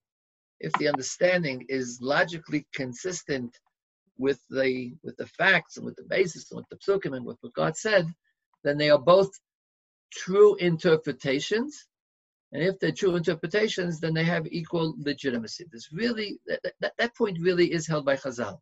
[0.59, 3.57] if the understanding is logically consistent
[4.17, 7.37] with the with the facts and with the basis and with the psukim and with
[7.41, 8.07] what God said,
[8.63, 9.29] then they are both
[10.11, 11.85] true interpretations.
[12.53, 15.65] And if they're true interpretations, then they have equal legitimacy.
[15.71, 18.59] This really that, that, that point really is held by Chazal.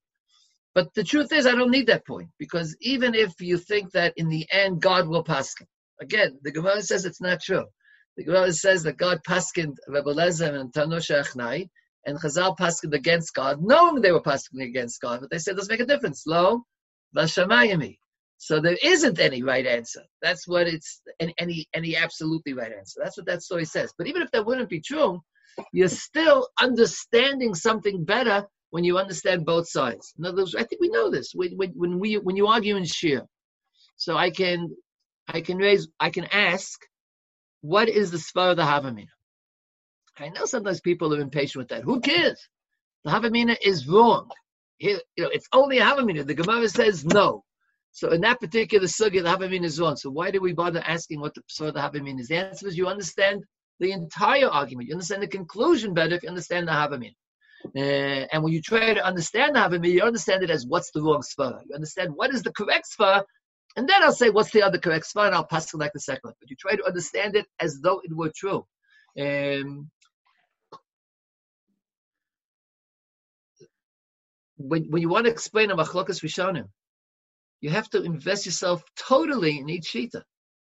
[0.75, 4.13] But the truth is, I don't need that point because even if you think that
[4.17, 5.67] in the end God will paskin,
[6.01, 7.65] again, the Gemara says it's not true.
[8.17, 11.69] The Gemara says that God paskined Rebbe Lezer and Tanosha Achnai,
[12.05, 15.55] and Chazal paskined against God, knowing they were paskined against God, but they said, it
[15.55, 16.23] doesn't make a difference.
[16.27, 16.63] Lo,
[17.15, 17.97] Vashamayami.
[18.37, 20.01] So there isn't any right answer.
[20.21, 21.01] That's what it's
[21.39, 22.99] any any absolutely right answer.
[23.01, 23.93] That's what that story says.
[23.97, 25.21] But even if that wouldn't be true,
[25.71, 30.13] you're still understanding something better when you understand both sides.
[30.19, 31.31] In other words, I think we know this.
[31.33, 33.21] When, when, we when you argue in shir,
[33.95, 34.75] so I can
[35.29, 36.77] I can raise I can ask,
[37.61, 39.15] what is the svar of the Havamina?
[40.19, 41.83] I know sometimes people are impatient with that.
[41.83, 42.49] Who cares?
[43.05, 44.29] The Havamina is wrong.
[44.75, 46.27] Here, you know, it's only a Havamina.
[46.27, 47.45] The Gemara says no.
[47.93, 49.95] So in that particular sugya, the Havamina is wrong.
[49.95, 52.27] So why do we bother asking what the svar of the Havamina is?
[52.27, 53.41] The answer is you understand
[53.79, 54.89] the entire argument.
[54.89, 57.15] You understand the conclusion better if you understand the Havamina.
[57.75, 61.01] Uh, and when you try to understand the Havamina, you understand it as what's the
[61.01, 61.61] wrong svara.
[61.67, 63.23] You understand what is the correct svara,
[63.75, 65.99] and then I'll say what's the other correct svara, and I'll pass it like the
[65.99, 66.33] second one.
[66.39, 68.65] But you try to understand it as though it were true.
[69.19, 69.89] Um,
[74.57, 76.67] when, when you want to explain a machlokas rishonim,
[77.61, 80.21] you have to invest yourself totally in each shita.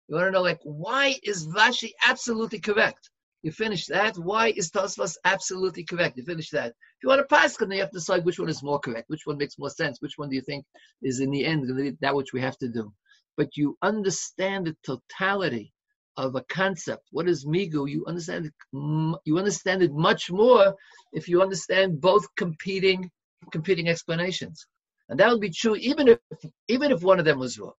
[0.08, 3.10] You want to know, like, why is Rashi absolutely correct?
[3.44, 4.16] You finish that.
[4.16, 6.16] Why is Tosfos absolutely correct?
[6.16, 6.68] You finish that.
[6.68, 9.10] If you want to pass, then you have to decide which one is more correct,
[9.10, 10.64] which one makes more sense, which one do you think
[11.02, 12.90] is in the end that which we have to do.
[13.36, 15.74] But you understand the totality
[16.16, 17.02] of a concept.
[17.10, 17.86] What is migu?
[17.86, 18.54] You understand it.
[19.26, 20.74] You understand it much more
[21.12, 23.10] if you understand both competing
[23.52, 24.66] competing explanations.
[25.10, 26.18] and that would be true even if
[26.68, 27.74] even if one of them was wrong.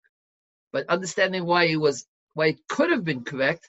[0.72, 3.68] But understanding why it was why it could have been correct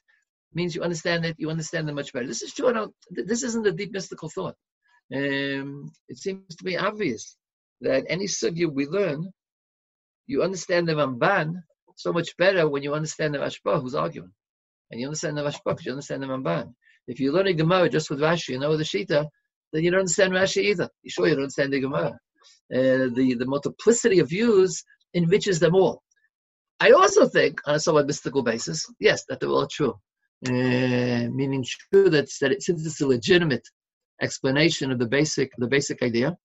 [0.57, 1.37] means you understand it.
[1.39, 2.27] You understand it much better.
[2.27, 2.73] This is true.
[2.73, 4.57] Not, this isn't a deep mystical thought.
[5.15, 7.37] Um, it seems to be obvious
[7.83, 9.31] that any sugya we learn,
[10.27, 11.55] you understand the Ramban
[11.97, 14.33] so much better when you understand the Rashba who's arguing.
[14.91, 16.75] And you understand the Rashba because you understand the Ramban.
[17.07, 19.27] If you learn a Gemara just with Rashi, you know the Shita,
[19.73, 20.89] then you don't understand Rashi either.
[21.03, 22.19] You sure you don't understand the Gemara.
[22.75, 24.83] Uh, the, the multiplicity of views
[25.15, 26.03] enriches them all.
[26.81, 29.95] I also think, on a somewhat mystical basis, yes, that they're all true.
[30.47, 33.67] Uh, meaning true that, that it, since it's a legitimate
[34.23, 36.37] explanation of the basic the basic idea,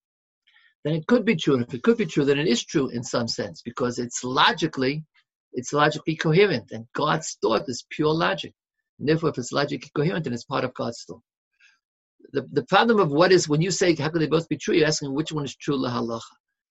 [0.84, 1.56] then it could be true.
[1.56, 4.24] And if it could be true, then it is true in some sense because it's
[4.24, 5.04] logically
[5.54, 8.54] it's logically coherent, and God's thought is pure logic.
[9.00, 11.22] And therefore, if it's logically coherent, then it's part of God's thought.
[12.34, 14.76] The, the problem of what is when you say how could they both be true,
[14.76, 16.22] you're asking which one is true lahalacha.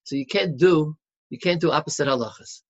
[0.03, 0.95] So you can't do
[1.29, 2.61] you can't do opposite halachas.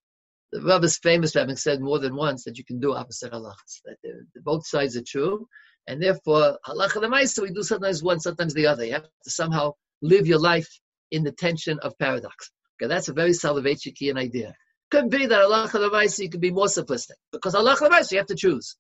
[0.52, 3.32] The Rav is famous for having said more than once that you can do opposite
[3.32, 3.82] halachas.
[3.86, 5.48] That both sides are true,
[5.88, 8.86] and therefore halacha the so we do sometimes one, sometimes the other.
[8.86, 10.68] You have to somehow live your life
[11.12, 12.52] in the tension of paradox.
[12.82, 14.54] Okay, that's a very Soloveitchian idea.
[14.90, 18.28] Could be that halacha the you can be more simplistic because halacha the you have
[18.28, 18.76] to choose.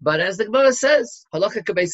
[0.00, 1.86] But as the Gemara says, halacha kabei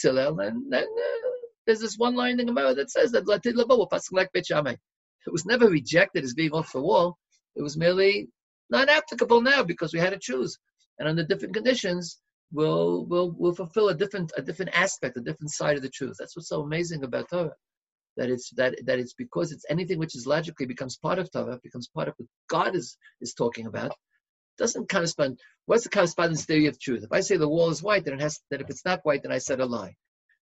[0.46, 1.26] and then uh,
[1.66, 5.44] there's this one line in the Gemara that says that latid labo like It was
[5.44, 7.18] never rejected as being off the wall.
[7.56, 8.28] It was merely
[8.70, 10.58] not applicable now because we had to choose.
[10.98, 12.20] And under different conditions,
[12.52, 16.16] we'll, we'll, we'll fulfill a different, a different aspect, a different side of the truth.
[16.18, 17.54] That's what's so amazing about Torah.
[18.16, 21.60] That it's that that it's because it's anything which is logically becomes part of Torah,
[21.62, 23.92] becomes part of what God is is talking about.
[24.56, 25.38] Doesn't correspond.
[25.66, 27.04] What's the correspondence theory of truth?
[27.04, 29.22] If I say the wall is white, then it has that if it's not white,
[29.22, 29.94] then I said a lie.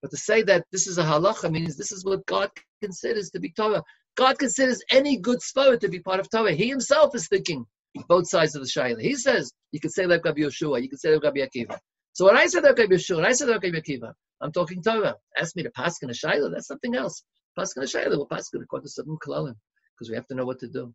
[0.04, 2.52] But to say that this is a halacha means this is what God
[2.84, 3.84] considers to be Torah.
[4.16, 6.54] God considers any good spirit to be part of Torah.
[6.54, 7.66] He himself is thinking
[8.08, 9.02] both sides of the Shaila.
[9.02, 11.78] He says, you can say like Rabbi Yehoshua, you can say like Rabbi Akiva.
[12.14, 15.16] So when I said like Rabbi Yehoshua, I said like Rabbi Akiva, I'm talking Torah.
[15.38, 17.24] Ask me to pass in a Shaila, that's something else.
[17.58, 19.56] Pass in a Shaila, we'll in according to certain Kalalim,
[19.94, 20.94] because we have to know what to do.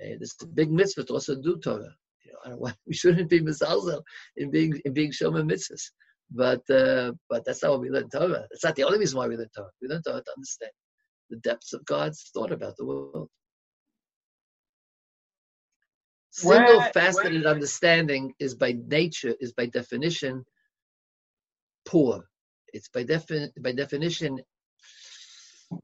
[0.00, 1.94] Uh, this is a big mitzvah to also do Torah.
[2.24, 4.02] You know, we shouldn't be misalzel
[4.36, 5.90] in being in being shomer mitzvahs.
[6.30, 8.46] But uh, but that's not what we learn Torah.
[8.50, 9.70] That's not the only reason why we learn Torah.
[9.82, 10.72] We learn Torah to understand
[11.28, 13.28] the depths of God's thought about the world.
[16.32, 20.44] Single faceted understanding is by nature, is by definition,
[21.84, 22.24] poor.
[22.72, 24.40] It's by, defi- by definition,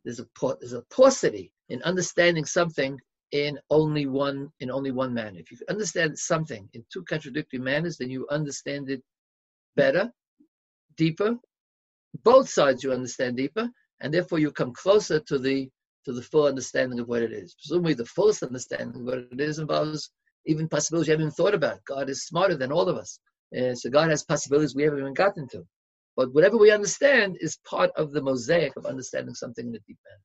[0.04, 0.26] there's a,
[0.58, 2.98] there's a paucity in understanding something
[3.32, 5.38] in only one in only one manner.
[5.38, 9.02] If you understand something in two contradictory manners, then you understand it
[9.76, 10.10] better,
[10.96, 11.36] deeper.
[12.24, 13.68] Both sides you understand deeper,
[14.00, 15.68] and therefore you come closer to the
[16.06, 17.54] to the full understanding of what it is.
[17.54, 20.10] Presumably, the fullest understanding of what it is involves
[20.46, 21.84] even possibilities you haven't even thought about.
[21.84, 23.20] God is smarter than all of us.
[23.56, 25.66] Uh, so God has possibilities we haven't even gotten to.
[26.16, 29.98] But whatever we understand is part of the mosaic of understanding something in a deep
[30.04, 30.20] manner.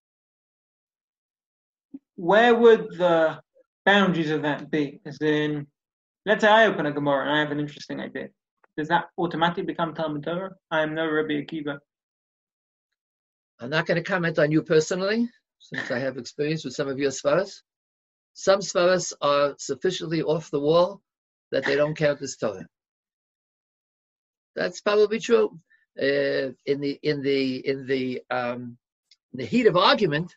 [2.16, 3.40] Where would the
[3.86, 5.00] boundaries of that be?
[5.06, 5.68] As in,
[6.26, 8.30] let's say I open a Gemara and I have an interesting idea.
[8.78, 10.56] Does that automatically become Talmud Torah?
[10.72, 11.78] I am no Rabbi Akiva.
[13.60, 16.98] I'm not going to comment on you personally, since I have experience with some of
[16.98, 17.62] your svaras.
[18.34, 21.02] Some svaras are sufficiently off the wall
[21.52, 22.68] that they don't count as Torah.
[24.56, 25.60] That's probably true.
[26.00, 28.78] Uh, in the in the in the um,
[29.32, 30.36] in the heat of argument.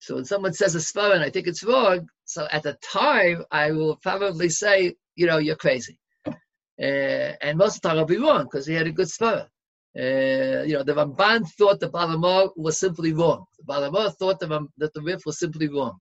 [0.00, 3.44] So when someone says a svara and I think it's wrong, so at the time
[3.50, 5.98] I will probably say, you know, you're crazy.
[6.26, 9.48] Uh, and most of the time I'll be wrong because he had a good svara.
[9.98, 13.44] Uh, you know, the Ramban thought the Baal HaMaor was simply wrong.
[13.58, 15.98] The Baal HaMaor thought the, that the Rif was simply wrong.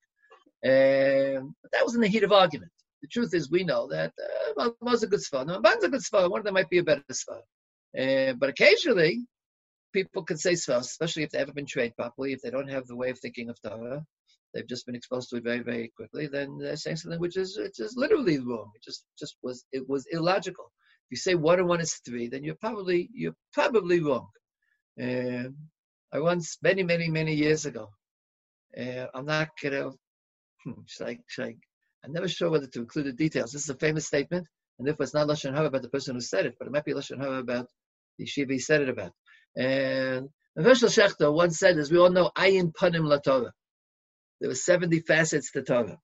[0.65, 2.71] Um, that was in the heat of argument.
[3.01, 4.11] The truth is, we know that
[4.57, 5.45] uh, was a good svar.
[5.45, 6.29] Now, Ramban's a good svar.
[6.29, 7.41] One of them might be a better svar.
[7.97, 9.25] Uh, but occasionally,
[9.93, 12.87] people can say svar, especially if they haven't been trained properly, if they don't have
[12.87, 14.03] the way of thinking of Torah,
[14.53, 16.27] they've just been exposed to it very, very quickly.
[16.27, 18.71] Then they're saying something which is which is literally wrong.
[18.75, 20.71] It just just was it was illogical.
[21.05, 24.27] If you say one and one is three, then you're probably you're probably wrong.
[25.01, 25.49] Uh,
[26.13, 27.89] I once many many many years ago.
[28.77, 29.91] Uh, I'm not gonna
[30.63, 31.55] Hmm, I, should I,
[32.03, 33.51] I'm never sure whether to include the details.
[33.51, 34.47] This is a famous statement,
[34.77, 36.85] and therefore it's not Lashon Hara about the person who said it, but it might
[36.85, 37.67] be Lashon Hara about
[38.17, 39.11] the yeshiva he said it about.
[39.55, 43.53] And Hershel Schachter once said, as we all know, Ayin Panim La Torah.
[44.39, 45.99] There were 70 facets to Torah.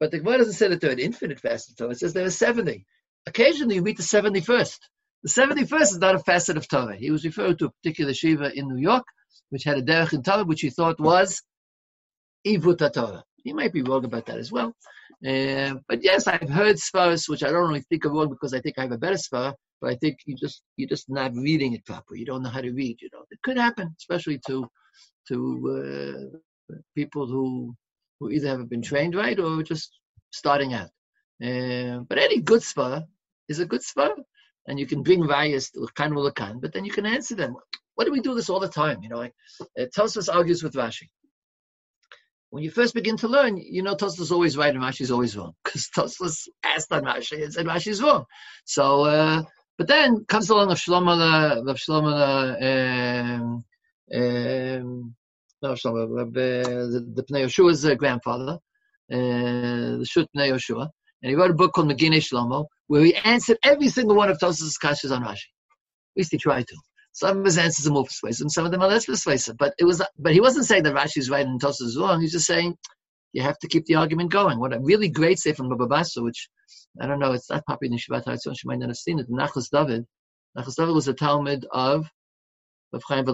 [0.00, 1.90] But the Gemara doesn't say that there are infinite facets to Torah.
[1.92, 2.84] It says there are 70.
[3.26, 4.78] Occasionally you meet the 71st.
[5.22, 6.96] The 71st is not a facet of Torah.
[6.96, 9.04] He was referring to a particular shiva in New York,
[9.50, 11.42] which had a derech in Torah, which he thought was
[12.46, 13.24] Ivut Torah.
[13.44, 14.74] He might be wrong about that as well.
[15.26, 18.60] Uh, but yes, I've heard svaras which I don't really think are wrong because I
[18.60, 21.74] think I have a better svara, but I think you just you're just not reading
[21.74, 22.20] it properly.
[22.20, 22.96] You don't know how to read.
[23.00, 24.66] You know, it could happen, especially to
[25.28, 25.36] to
[25.76, 27.74] uh, people who
[28.18, 29.90] who either haven't been trained right or just
[30.32, 30.90] starting out.
[31.42, 33.04] Uh, but any good svara
[33.48, 34.16] is a good svara,
[34.68, 37.54] and you can bring lakan lakan, but then you can answer them.
[37.96, 39.02] Why do we do this all the time?
[39.02, 39.34] You know, like,
[39.78, 41.08] uh, Tosfos argues with Rashi.
[42.54, 45.36] When you first begin to learn, you know Tosfos always right and Rashi is always
[45.36, 48.26] wrong because Tosfos asked on Rashi and said Rashi is wrong.
[48.64, 49.42] So, uh,
[49.76, 52.14] but then comes along of Shlomo, of Shlomo,
[52.62, 53.64] um,
[54.14, 55.14] um,
[55.64, 58.60] Shlomo, uh, the, the Pnei Yehoshua's uh, grandfather,
[59.12, 59.16] uh,
[59.98, 60.88] the Shut Pnei Yehoshua,
[61.22, 64.38] and he wrote a book called Maginei Shlomo, where he answered every single one of
[64.38, 65.48] Tosfos' kashas on Rashi.
[65.48, 66.76] At least he tried to.
[67.14, 69.56] Some of his answers are more persuasive, some of them are less persuasive.
[69.56, 72.20] But it was, but he wasn't saying that Rashi is right and Tosfos is wrong.
[72.20, 72.76] He's just saying
[73.32, 74.58] you have to keep the argument going.
[74.58, 76.48] What a really great say from Rabbi Bassa, which
[77.00, 79.30] I don't know, it's not popular in Shabbat Haratzon, she might not have seen it.
[79.30, 80.06] Nachlas David.
[80.58, 82.06] Nachlas David was a Talmud of
[82.92, 83.24] of Chaim.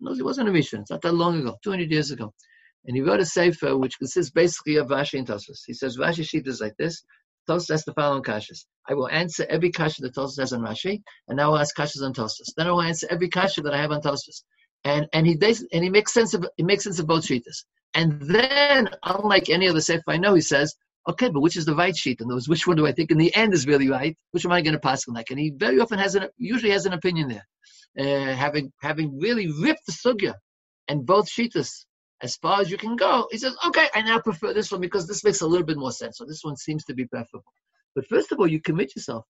[0.00, 0.80] No, he wasn't a Rishon.
[0.80, 2.32] It's not that long ago, 200 years ago.
[2.86, 5.60] And he wrote a sefer which consists basically of Rashi and Tosfos.
[5.66, 7.02] He says Rashi sheet is like this.
[7.50, 8.64] Tosfos has the following kashas.
[8.88, 12.02] I will answer every kasha that Tosfos has on Rashi, and now I'll ask kashas
[12.02, 12.54] on Tosfos.
[12.56, 14.42] Then I will answer every kasha that I have on Tosfos.
[14.84, 15.36] And and he
[15.72, 17.64] and he makes sense of he makes sense of both sheetas.
[17.92, 20.74] And then, unlike any other sefer I know, he says,
[21.08, 22.20] okay, but which is the right sheet?
[22.20, 24.16] And those, which one do I think in the end is really right?
[24.30, 25.30] Which am I going to pass on like?
[25.30, 27.46] And he very often has an, usually has an opinion there,
[27.98, 30.34] uh, having having really ripped the sugya
[30.88, 31.84] and both sheetas
[32.22, 33.28] as far as you can go.
[33.30, 35.92] He says, okay, I now prefer this one because this makes a little bit more
[35.92, 36.18] sense.
[36.18, 37.52] So this one seems to be preferable.
[37.94, 39.24] But first of all, you commit yourself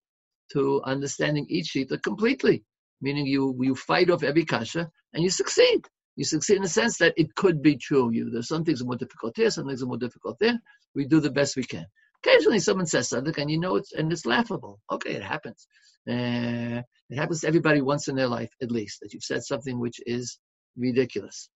[0.52, 2.64] to understanding each shita completely,
[3.00, 5.86] meaning you you fight off every kasha and you succeed.
[6.16, 8.10] You succeed in the sense that it could be true.
[8.10, 10.60] You there's some things are more difficult here, some things are more difficult there.
[10.94, 11.86] We do the best we can.
[12.22, 14.80] Occasionally, someone says something, and you know it's and it's laughable.
[14.90, 15.66] Okay, it happens.
[16.08, 19.78] Uh, it happens to everybody once in their life, at least, that you've said something
[19.78, 20.38] which is
[20.76, 21.48] ridiculous.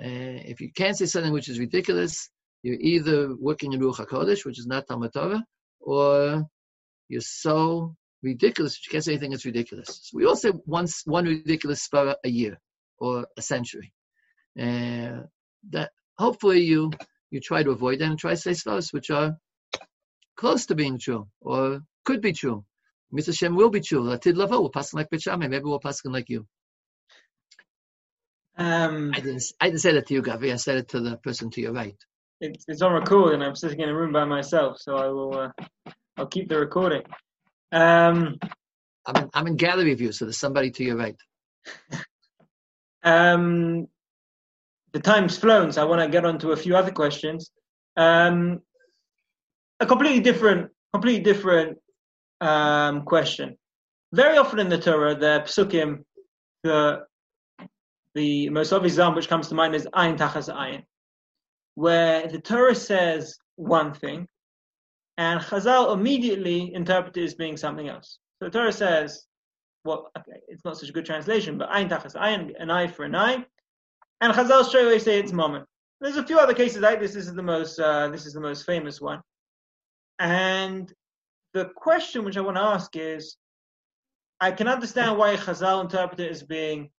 [0.00, 2.30] Uh, if you can't say something which is ridiculous,
[2.62, 5.44] you're either working in Ruach HaKodesh, which is not Talmud Torah,
[5.80, 6.46] or
[7.08, 10.00] you're so ridiculous that you can't say anything that's ridiculous.
[10.04, 12.58] So we all say once one ridiculous svara a year
[12.98, 13.92] or a century.
[14.58, 15.22] Uh,
[15.70, 16.90] that hopefully you
[17.30, 19.36] you try to avoid that and try to say svaras which are
[20.36, 22.64] close to being true or could be true.
[23.12, 23.36] Mr.
[23.36, 24.02] Shem will be true.
[24.02, 25.48] Latid Lavo will pass like Beis Shammai.
[25.48, 26.46] Maybe we'll pass like you.
[28.58, 29.44] Um, I didn't.
[29.60, 30.52] I didn't say that to you, Gavi.
[30.52, 31.94] I said it to the person to your right.
[32.40, 35.38] It's, it's on record, and I'm sitting in a room by myself, so I will.
[35.38, 37.02] Uh, I'll keep the recording.
[37.70, 38.36] Um,
[39.06, 41.16] I'm in, I'm in gallery view, so there's somebody to your right.
[43.04, 43.86] um,
[44.92, 47.50] the time's flown, so I want to get on to a few other questions.
[47.96, 48.60] Um,
[49.78, 51.78] a completely different, completely different
[52.40, 53.56] um, question.
[54.12, 56.04] Very often in the Torah, the psukim,
[56.64, 57.04] the
[58.18, 60.82] the most obvious example which comes to mind is Ayin Tachas Ayin,
[61.76, 64.26] where the Torah says one thing,
[65.16, 68.18] and Chazal immediately interpret it as being something else.
[68.38, 69.24] So the Torah says,
[69.84, 73.04] well, okay, it's not such a good translation, but Ayin Tachas Ayin, an eye for
[73.04, 73.46] an eye,
[74.20, 75.64] and Chazal straight away say it's mammon.
[76.00, 77.14] There's a few other cases like this.
[77.14, 79.20] This is the most uh, this is the most famous one.
[80.18, 80.92] And
[81.54, 83.36] the question which I want to ask is,
[84.40, 86.90] I can understand why Chazal interpret it as being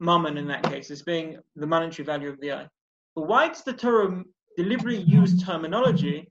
[0.00, 2.68] mammon in that case, as being the monetary value of the eye.
[3.14, 4.22] But why does the Torah
[4.56, 6.30] deliberately use terminology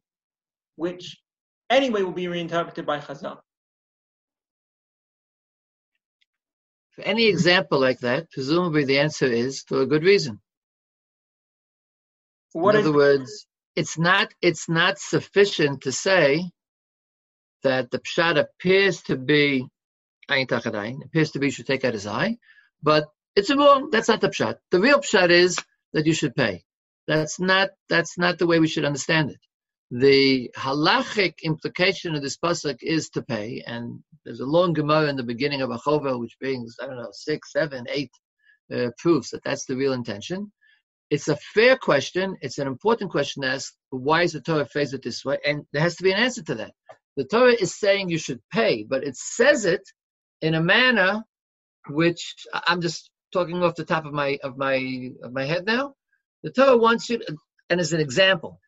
[0.76, 1.18] which
[1.70, 3.39] anyway will be reinterpreted by Chazal?
[6.95, 10.39] For any example like that, presumably the answer is for a good reason.
[12.51, 16.51] What in other words, it's not it's not sufficient to say
[17.64, 19.68] that the pshat appears to be
[20.30, 22.38] appears to be should take out his eye,
[22.84, 23.90] but it's a wrong.
[23.92, 24.58] That's not the pshat.
[24.72, 25.58] The real pshat is
[25.94, 26.64] that you should pay.
[27.08, 29.40] That's not that's not the way we should understand it.
[29.92, 35.16] The halachic implication of this pasuk is to pay, and there's a long gemara in
[35.16, 38.12] the beginning of HaChovel which brings I don't know six, seven, eight
[38.74, 40.52] uh, proofs that that's the real intention.
[41.10, 42.38] It's a fair question.
[42.42, 43.74] It's an important question to ask.
[43.90, 45.38] Why is the Torah phrased it this way?
[45.46, 46.74] And there has to be an answer to that.
[47.18, 49.84] The Torah is saying you should pay, but it says it
[50.42, 51.24] in a manner
[51.90, 55.96] which I'm just talking off the top of my of my of my head now.
[56.44, 57.36] The Torah wants you, to,
[57.70, 58.60] and as an example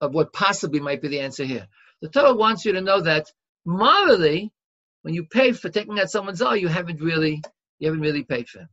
[0.00, 1.66] of what possibly might be the answer here,
[2.00, 3.26] the Torah wants you to know that
[3.64, 4.52] morally,
[5.02, 7.42] when you pay for taking out someone's eye, you haven't really
[7.78, 8.68] you haven't really paid for him,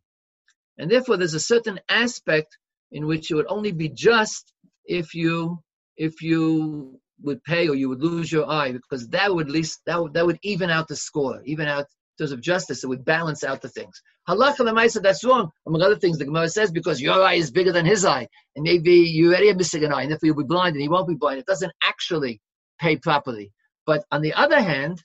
[0.78, 2.58] and therefore there's a certain aspect
[2.91, 4.54] in which it would only be just
[4.86, 5.62] if you
[5.97, 10.02] if you would pay or you would lose your eye because that would least that
[10.02, 11.86] would, that would even out the score, even out
[12.22, 12.84] terms of justice.
[12.84, 14.01] It would balance out the things.
[14.30, 15.49] Halacha lemaisa, that's wrong.
[15.67, 18.63] Among other things, the Gemara says because your eye is bigger than his eye, and
[18.63, 21.07] maybe you already are missing an eye, and if you'll be blind and he won't
[21.07, 22.39] be blind, it doesn't actually
[22.80, 23.51] pay properly.
[23.86, 25.03] But on the other hand,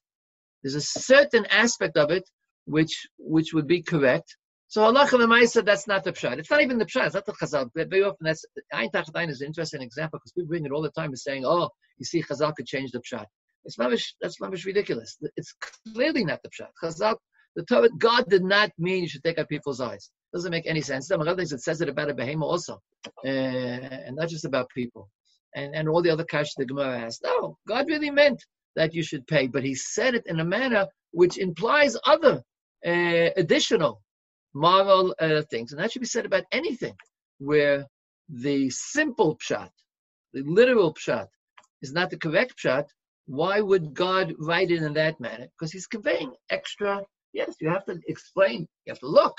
[0.62, 2.28] there's a certain aspect of it
[2.66, 4.36] which which would be correct.
[4.68, 6.38] So halacha lemaisa, that's not the pshat.
[6.38, 7.06] It's not even the pshat.
[7.06, 7.70] It's not the chazal.
[7.74, 8.44] Very often, that's
[8.74, 11.12] ayin tachat is an interesting example because we bring it all the time.
[11.12, 13.26] Is saying, oh, you see, chazal could change the pshat.
[13.66, 15.18] It's mamish, that's mamish ridiculous.
[15.36, 15.54] It's
[15.92, 16.70] clearly not the pshat.
[16.82, 17.16] Chazal,
[17.56, 20.10] the Torah, God did not mean you should take out people's eyes.
[20.32, 21.10] Doesn't make any sense.
[21.10, 22.80] Among other things, it says it about a behemoth also,
[23.24, 25.08] uh, and not just about people.
[25.54, 27.20] And and all the other cash the Gemara has.
[27.22, 28.42] No, God really meant
[28.76, 32.42] that you should pay, but He said it in a manner which implies other
[32.86, 34.02] uh, additional
[34.54, 36.94] moral uh, things, and that should be said about anything
[37.38, 37.86] where
[38.28, 39.70] the simple pshat,
[40.34, 41.28] the literal pshat,
[41.82, 42.86] is not the correct pshat.
[43.26, 45.46] Why would God write it in that manner?
[45.58, 47.02] Because He's conveying extra.
[47.32, 48.66] Yes, you have to explain.
[48.84, 49.38] You have to look.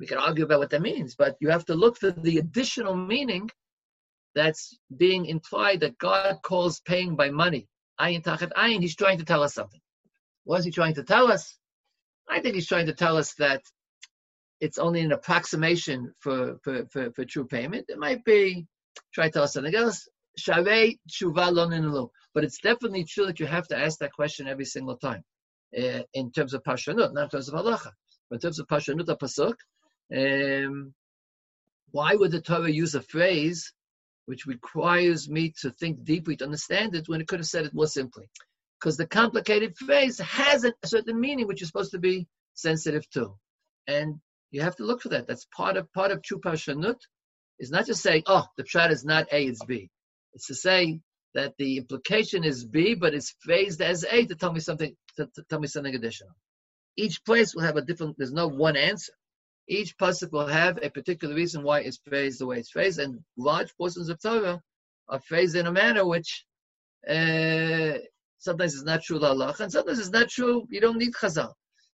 [0.00, 2.94] We can argue about what that means, but you have to look for the additional
[2.96, 3.50] meaning
[4.34, 7.68] that's being implied that God calls paying by money.
[8.00, 8.80] Ayin tachat ayin.
[8.80, 9.80] He's trying to tell us something.
[10.44, 11.58] What is he trying to tell us?
[12.28, 13.62] I think he's trying to tell us that
[14.60, 17.86] it's only an approximation for, for, for, for true payment.
[17.88, 18.66] It might be,
[19.14, 20.08] try to tell us something else.
[20.38, 24.64] Shavei tshuva lo But it's definitely true that you have to ask that question every
[24.64, 25.24] single time
[25.76, 27.90] uh, in terms of pashanut, not in terms of halacha.
[28.28, 29.54] But in terms of pashanut, a pasuk,
[30.14, 30.94] um,
[31.90, 33.72] why would the Torah use a phrase
[34.26, 37.74] which requires me to think deeply to understand it when it could have said it
[37.74, 38.28] more simply?
[38.78, 43.34] Because the complicated phrase has a certain meaning which you're supposed to be sensitive to.
[43.86, 44.20] And
[44.50, 45.26] you have to look for that.
[45.26, 46.98] That's part of part of true parshanut.
[47.58, 49.88] Is not just saying, oh, the pshat is not A, it's B.
[50.36, 51.00] It's to say
[51.34, 55.26] that the implication is B, but it's phrased as A to tell me something to,
[55.34, 56.32] to tell me something additional.
[56.94, 58.16] Each place will have a different.
[58.18, 59.14] There's no one answer.
[59.66, 63.20] Each pasuk will have a particular reason why it's phrased the way it's phrased, and
[63.38, 64.60] large portions of Torah
[65.08, 66.44] are phrased in a manner which
[67.08, 67.94] uh,
[68.36, 70.66] sometimes is not true Allah, and sometimes it's not true.
[70.70, 71.54] You don't need chazal.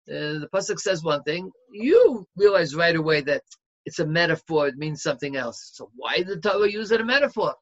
[0.10, 3.44] Uh, the pasuk says one thing, you realize right away that
[3.86, 4.68] it's a metaphor.
[4.68, 5.72] It means something else.
[5.76, 7.54] So why did the Torah use it a metaphor?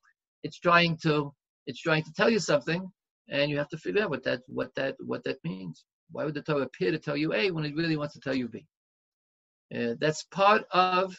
[0.43, 1.33] It's trying to
[1.65, 2.91] it's trying to tell you something,
[3.29, 5.85] and you have to figure out what that what that what that means.
[6.11, 8.33] Why would the Torah appear to tell you A when it really wants to tell
[8.35, 8.65] you B?
[9.75, 11.15] Uh, that's part of.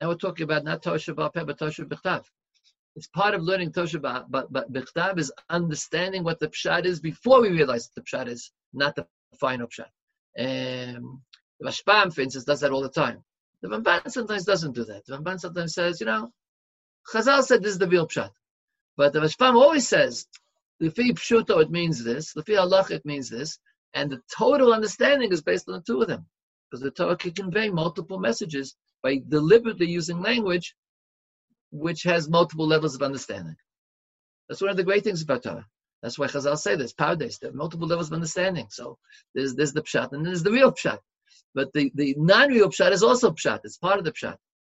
[0.00, 2.24] Now we're talking about not Torah Shabbat but Torah B'chtav.
[2.94, 7.40] It's part of learning Torah but but B'chtav is understanding what the pshat is before
[7.40, 9.06] we realize the pshat is not the
[9.40, 9.88] final pshat.
[10.38, 11.22] Um,
[11.58, 13.24] the Rashbam, for instance, does that all the time.
[13.62, 15.04] The Ramban sometimes doesn't do that.
[15.06, 16.32] The Ramban sometimes says, you know,
[17.12, 18.30] Chazal said this is the real pshat.
[18.98, 20.26] But the Rashbam always says,
[20.82, 23.58] Lefi Pshuto, it means this, Lefi Allah, it means this,
[23.94, 26.26] and the total understanding is based on the two of them.
[26.68, 30.74] Because the Torah can convey multiple messages by deliberately using language
[31.70, 33.56] which has multiple levels of understanding.
[34.48, 35.66] That's one of the great things about Torah.
[36.02, 38.66] That's why Chazal say this, Pardes, there are multiple levels of understanding.
[38.70, 38.98] So
[39.34, 40.98] there's, there's the pshat and there's the real pshat.
[41.54, 43.60] But the, the non-real pshat is also pshat.
[43.62, 44.36] It's part of the pshat.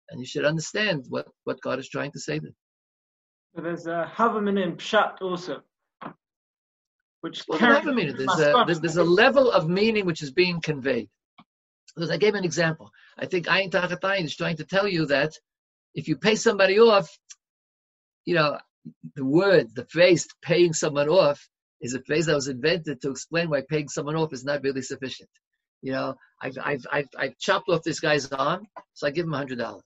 [0.09, 2.51] And you should understand what, what God is trying to say there.
[3.55, 5.61] There's a Havamin in pshat also.
[7.21, 11.09] Which well, there's a, there's, there's a level of meaning which is being conveyed.
[11.95, 12.89] Because I gave an example.
[13.19, 15.33] I think Ayin Tachatayin is trying to tell you that
[15.93, 17.15] if you pay somebody off,
[18.25, 18.57] you know,
[19.15, 21.47] the word, the phrase paying someone off
[21.81, 24.81] is a phrase that was invented to explain why paying someone off is not really
[24.81, 25.29] sufficient.
[25.81, 29.31] You know, I've, I've, I've, I've chopped off this guy's arm, so I give him
[29.31, 29.81] $100.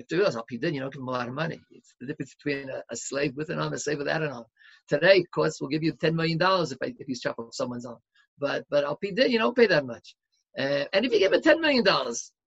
[0.00, 1.60] If they realize, oh, he did, you don't give him a lot of money.
[1.70, 4.46] It's the difference between a, a slave with an arm a slave without an arm.
[4.88, 7.98] Today, courts will give you $10 million if, I, if he's chopped off someone's arm.
[8.38, 10.16] But, but Al did, you don't pay that much.
[10.58, 11.84] Uh, and if you give him $10 million,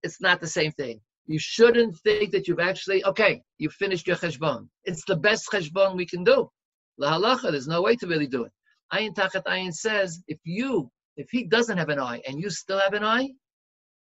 [0.02, 4.18] it's not the same thing you shouldn't think that you've actually, okay, you finished your
[4.18, 4.68] cheshbon.
[4.84, 6.50] It's the best cheshbon we can do.
[6.98, 8.52] La halacha, there's no way to really do it.
[8.94, 12.80] Ayin Tachat Ayin says, if you, if he doesn't have an eye and you still
[12.80, 13.30] have an eye,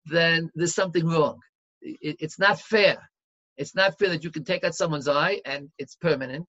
[0.07, 1.39] then there's something wrong.
[1.83, 2.99] It, it's not fair.
[3.57, 6.47] It's not fair that you can take out someone's eye and it's permanent.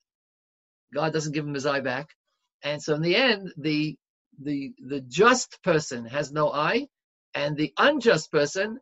[0.94, 2.08] God doesn't give him his eye back.
[2.64, 3.96] And so in the end, the
[4.42, 6.88] the the just person has no eye,
[7.34, 8.80] and the unjust person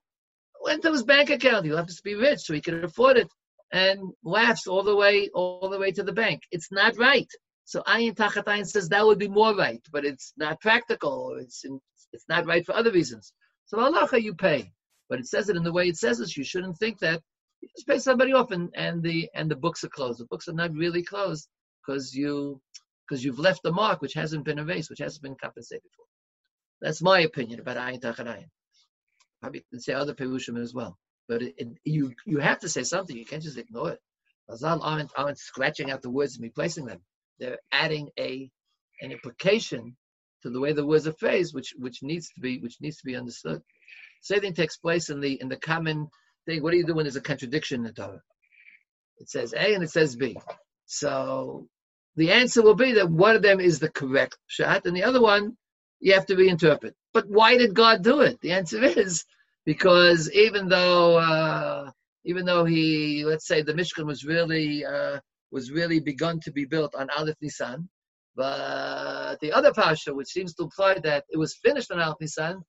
[0.62, 1.66] went to his bank account.
[1.66, 3.28] He'll have to be rich so he can afford it,
[3.72, 6.44] and laughs all the way, all the way to the bank.
[6.52, 7.28] It's not right.
[7.66, 11.38] So Ayin Tachatayin says that would be more right, but it's not practical.
[11.40, 11.66] It's
[12.14, 13.34] it's not right for other reasons.
[13.66, 14.72] So Allah, you pay,
[15.10, 16.36] but it says it in the way it says it.
[16.38, 17.22] You shouldn't think that
[17.64, 20.20] You just pay somebody off, and, and the and the books are closed.
[20.20, 21.48] The books are not really closed
[21.86, 22.62] because you
[23.08, 26.04] because you've left a mark which hasn't been erased, which hasn't been compensated for.
[26.82, 28.50] That's my opinion about ayin tachat ayin.
[29.42, 30.98] Probably can say other perushim as well,
[31.30, 33.16] but it, it, you you have to say something.
[33.16, 34.00] You can't just ignore it.
[34.50, 37.00] Chazal aren't, aren't scratching out the words and replacing them.
[37.40, 38.50] They're adding a
[39.00, 39.96] an implication
[40.42, 43.06] to the way the words are phrased, which which needs to be which needs to
[43.06, 43.62] be understood.
[44.22, 46.10] Same thing takes place in the in the common
[46.48, 48.22] What do you do when there's a contradiction in the Torah?
[49.18, 50.38] It says A and it says B.
[50.86, 51.68] So
[52.16, 55.22] the answer will be that one of them is the correct shot, and the other
[55.22, 55.58] one
[56.00, 56.94] you have to reinterpret.
[57.14, 58.40] But why did God do it?
[58.42, 59.24] The answer is
[59.66, 61.92] because even though uh,
[62.26, 65.20] even though he let's say the Mishkan was really uh,
[65.52, 67.90] was really begun to be built on Aleph Nisan,
[68.36, 72.64] but the other parsha, which seems to imply that it was finished on Aleph Nisan,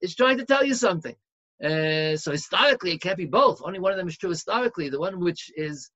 [0.00, 1.14] is trying to tell you something.
[1.62, 3.60] Uh, so historically, it can't be both.
[3.64, 4.88] Only one of them is true historically.
[4.88, 5.90] The one which is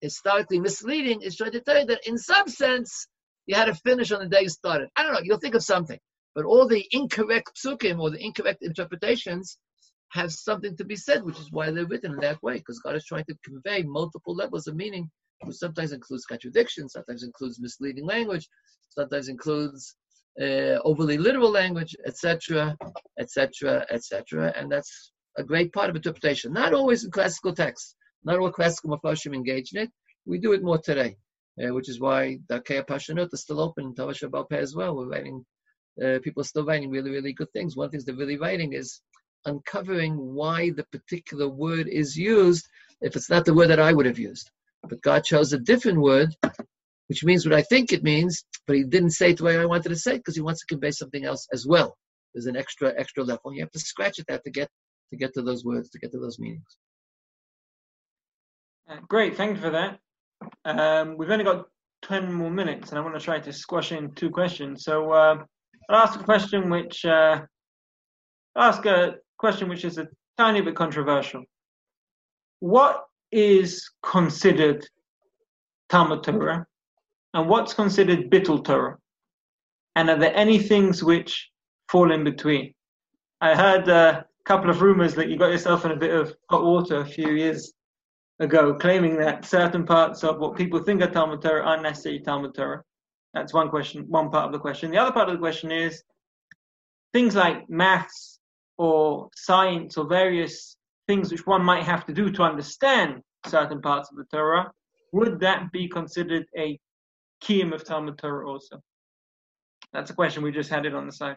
[0.00, 3.06] historically misleading is trying to tell you that in some sense,
[3.46, 4.88] you had to finish on the day you started.
[4.96, 5.98] I don't know, you'll think of something.
[6.34, 9.58] But all the incorrect psukim or the incorrect interpretations
[10.12, 12.96] have something to be said, which is why they're written in that way, because God
[12.96, 15.10] is trying to convey multiple levels of meaning
[15.44, 18.48] which sometimes includes contradictions, sometimes includes misleading language,
[18.90, 19.96] sometimes includes
[20.40, 22.76] uh, overly literal language, etc.,
[23.18, 24.52] etc., etc.
[24.56, 26.52] And that's a great part of interpretation.
[26.52, 27.96] Not always in classical texts.
[28.24, 29.90] Not all classical mafashim engage in it.
[30.26, 31.16] We do it more today,
[31.62, 34.96] uh, which is why the Kaya Pashanut is still open in Balpeh as well.
[34.96, 35.44] We're writing,
[36.02, 37.76] uh, people are still writing really, really good things.
[37.76, 39.00] One of the things they're really writing is
[39.44, 42.66] uncovering why the particular word is used
[43.00, 44.50] if it's not the word that I would have used.
[44.88, 46.34] But God chose a different word,
[47.12, 49.66] which means what I think it means, but He didn't say it the way I
[49.66, 51.94] wanted to say it because He wants to convey something else as well.
[52.32, 53.52] There's an extra extra level.
[53.52, 54.70] You have to scratch at that to get
[55.10, 56.78] to get to those words, to get to those meanings.
[58.88, 59.98] Uh, great, thank you for that.
[60.64, 61.66] Um, we've only got
[62.04, 64.84] 10 more minutes, and I want to try to squash in two questions.
[64.84, 65.36] So uh,
[65.90, 67.42] I'll ask a question which uh,
[68.56, 70.08] ask a question which is a
[70.38, 71.44] tiny bit controversial.
[72.60, 74.86] What is considered
[75.90, 76.66] Talmud Torah
[77.34, 78.98] and what's considered Bittul Torah?
[79.96, 81.50] And are there any things which
[81.88, 82.74] fall in between?
[83.40, 86.64] I heard a couple of rumors that you got yourself in a bit of hot
[86.64, 87.72] water a few years
[88.38, 92.54] ago, claiming that certain parts of what people think are Talmud Torah aren't necessarily Talmud
[92.54, 92.82] Torah.
[93.34, 94.90] That's one question, one part of the question.
[94.90, 96.02] The other part of the question is
[97.12, 98.38] things like maths
[98.78, 100.76] or science or various
[101.06, 104.70] things which one might have to do to understand certain parts of the Torah,
[105.12, 106.78] would that be considered a
[107.42, 108.82] kiyum of Talmud Torah also?
[109.92, 111.36] That's a question we just had it on the side.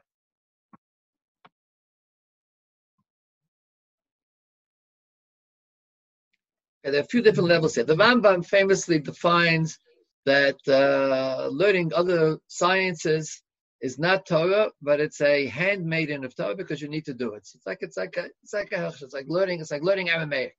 [6.92, 7.84] there are a few different levels here.
[7.84, 9.80] The Rambam famously defines
[10.26, 13.42] that uh, learning other sciences
[13.82, 17.48] is not Torah, but it's a handmaiden of Torah because you need to do it.
[17.54, 20.56] It's like it's like a, it's like a, it's like learning it's like learning Aramaic.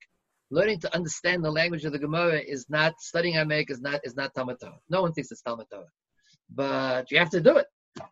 [0.49, 4.15] Learning to understand the language of the Gemara is not studying Aramaic is not is
[4.15, 4.79] not Talmud Torah.
[4.89, 5.91] No one thinks it's Talmud Torah,
[6.49, 7.67] but you have to do it.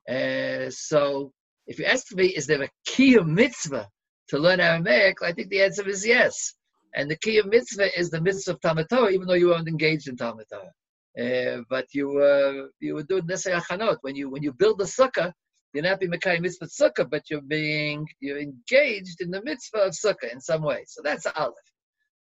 [0.09, 1.31] Uh, so
[1.67, 3.88] if you ask me, is there a key of mitzvah
[4.29, 5.17] to learn Aramaic?
[5.23, 6.53] I think the answer is yes.
[6.95, 9.67] And the key of mitzvah is the mitzvah of Talmud Torah, even though you weren't
[9.67, 10.73] engaged in Talmud Torah.
[11.17, 14.83] Uh, but you uh, you would do nesei achanot when you when you build the
[14.83, 15.31] sukkah.
[15.73, 19.93] You're not being Makai mitzvah sukkah, but you're being you're engaged in the mitzvah of
[19.93, 20.83] sukkah in some way.
[20.88, 21.55] So that's aleph.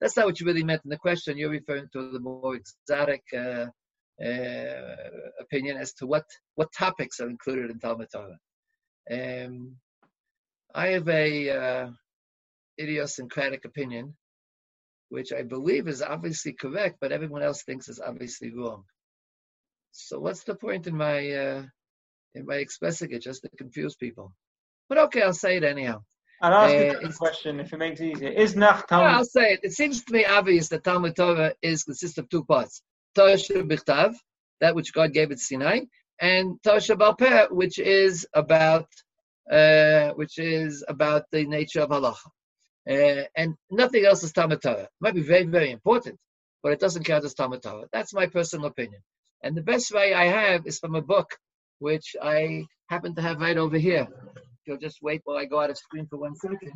[0.03, 1.39] That's not what you really meant in the question.
[1.39, 3.67] You're referring to the more exotic uh,
[4.23, 4.97] uh,
[5.41, 6.25] opinion as to what
[6.57, 8.39] what topics are included in Talmud Torah.
[9.11, 9.77] Um,
[10.75, 11.91] I have a uh,
[12.81, 14.15] idiosyncratic opinion
[15.13, 18.85] which I believe is obviously correct, but everyone else thinks is obviously wrong.
[19.93, 21.63] So what's the point in my uh,
[22.35, 24.33] in my expressing it just to confuse people?
[24.89, 26.03] But okay, I'll say it anyhow.
[26.43, 28.29] I'll ask uh, you a question if it makes it easier.
[28.31, 29.11] Is Nach Talmud?
[29.11, 29.61] Yeah, I'll say it.
[29.63, 32.83] It seems to me obvious that Talmud Torah is consists of two parts:
[33.15, 34.15] Torah Bichtav,
[34.61, 35.83] that which God gave at Sinai,
[36.21, 38.89] and Torah Peh, which is about
[39.51, 42.27] uh, which is about the nature of halacha.
[42.91, 44.83] Uh, and nothing else is Talmud Torah.
[44.83, 46.19] It might be very, very important,
[46.63, 47.87] but it doesn't count as Talmud Torah.
[47.93, 49.01] That's my personal opinion.
[49.45, 51.37] And the best way I have is from a book
[51.79, 54.09] which I happen to have right over here.
[54.67, 56.73] You'll just wait while I go out of screen for one second.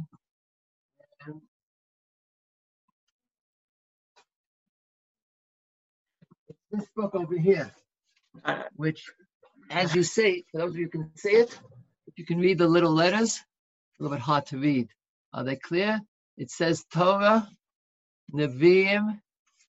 [6.71, 7.71] this book over here,
[8.75, 9.11] which,
[9.71, 11.59] as you see, for those of you who can see it,
[12.07, 13.41] if you can read the little letters,
[13.99, 14.89] a little bit hard to read.
[15.33, 16.01] Are they clear?
[16.37, 17.49] It says Torah
[18.33, 19.21] Nevi'im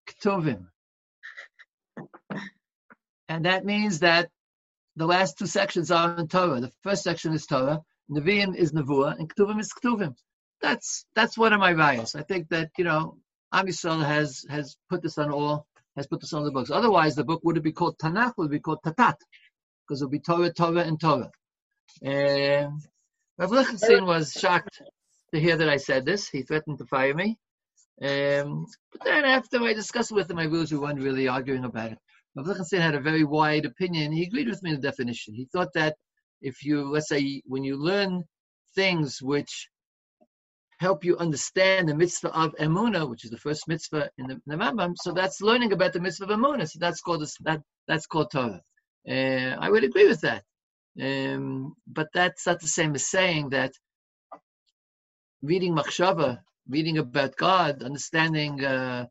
[0.09, 0.67] Ktuvim.
[3.29, 4.29] And that means that
[4.95, 6.61] the last two sections are in Torah.
[6.61, 10.15] The first section is Torah, Nevi'im is Nevuah, and Ktuvim is Ktuvim.
[10.61, 12.15] That's that's one of my values.
[12.15, 13.17] I think that you know
[13.51, 16.71] Am Yisrael has has put this on all has put this on the books.
[16.71, 19.17] Otherwise, the book wouldn't be called Tanakh; would be called Tatat,
[19.83, 21.31] because it would be Torah, Torah, and Torah.
[22.01, 22.81] And
[23.37, 24.81] Rav Lichtenstein was shocked
[25.33, 26.29] to hear that I said this.
[26.29, 27.37] He threatened to fire me.
[28.01, 31.65] Um, but then after I discussed it with him, I realized we weren't really arguing
[31.65, 31.99] about it.
[32.35, 34.11] Rav Lichtenstein had a very wide opinion.
[34.11, 35.33] He agreed with me in the definition.
[35.33, 35.97] He thought that
[36.41, 38.23] if you, let's say, when you learn
[38.75, 39.69] things which
[40.79, 44.55] help you understand the mitzvah of emuna, which is the first mitzvah in the, the
[44.55, 46.69] Rambam, so that's learning about the mitzvah of emuna.
[46.69, 48.61] So that's called that that's called Torah.
[49.09, 50.43] Uh, I would agree with that,
[51.01, 53.73] um, but that's not the same as saying that
[55.41, 58.63] reading machshava, reading about God, understanding.
[58.63, 59.05] Uh,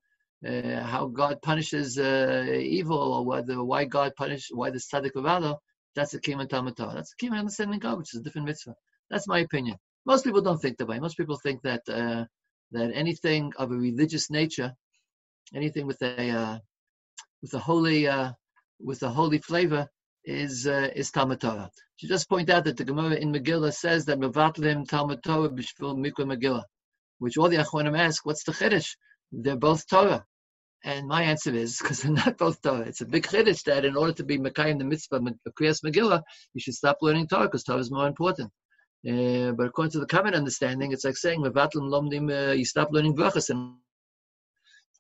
[0.46, 5.24] uh, how God punishes uh, evil, or whether why God punish, why the tzaddik of
[5.96, 8.74] that's a kiyum Talmud That's a kiyum understanding God, which is a different mitzvah.
[9.10, 9.76] That's my opinion.
[10.04, 11.00] Most people don't think that way.
[11.00, 12.24] Most people think that uh,
[12.72, 14.72] that anything of a religious nature,
[15.54, 16.58] anything with a uh,
[17.42, 18.32] with a holy uh,
[18.78, 19.88] with a holy flavor,
[20.24, 21.70] is uh, is Talmud Torah.
[21.96, 25.96] She just point out that the Gemara in Megillah says that Mevatlim Talmud Torah b'shvil
[25.96, 26.64] Mikra Megillah,
[27.18, 28.90] which all the Achronim ask, what's the chiddush?
[29.32, 30.24] They're both Torah.
[30.86, 32.82] And my answer is because they're not both Torah.
[32.82, 36.22] It's a big chiddush that in order to be Mekayim the mitzvah of Kriyas Megillah,
[36.54, 38.52] you should stop learning Torah because Torah is more important.
[39.06, 42.88] Uh, but according to the common understanding, it's like saying Mevatlim Lomdim, uh, you stop
[42.92, 43.74] learning brachas, and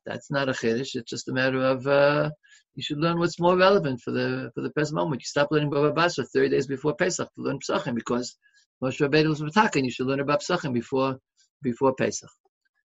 [0.04, 0.96] that's not a chiddush.
[0.96, 2.30] It's just a matter of uh,
[2.74, 5.22] you should learn what's more relevant for the for the present moment.
[5.22, 8.36] You stop learning Baba Basra 30 days before Pesach to learn Pesachim because
[8.82, 9.84] Moshe Rabbeinu was Metakin.
[9.84, 11.18] You should learn about Pesachim before
[11.62, 12.30] before Pesach.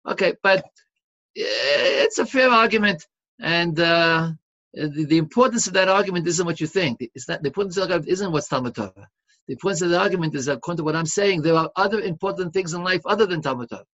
[0.08, 0.64] Okay, but
[1.34, 3.06] it's a fair argument,
[3.40, 4.30] and uh,
[4.74, 6.98] the, the, importance of that argument isn't what you think.
[7.14, 9.08] It's not the importance of the argument isn't what's Talmud Torah.
[9.46, 12.52] The importance of the argument is according to what I'm saying, there are other important
[12.52, 13.84] things in life other than Talmud Torah.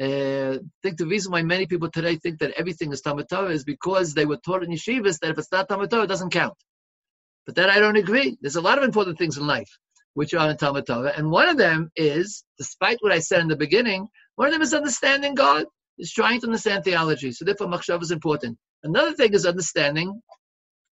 [0.00, 3.50] Uh, I think the reason why many people today think that everything is Talmud Torah
[3.50, 6.30] is because they were taught in yeshivas that if it's not Talmud Torah, it doesn't
[6.30, 6.54] count.
[7.46, 8.36] But that I don't agree.
[8.40, 9.70] There's a lot of important things in life
[10.14, 13.48] which are in Talmud Torah, and one of them is, despite what I said in
[13.48, 15.66] the beginning, one of them is understanding God
[15.98, 17.32] is trying to understand theology.
[17.32, 18.58] So therefore, machshav is important.
[18.82, 20.20] Another thing is understanding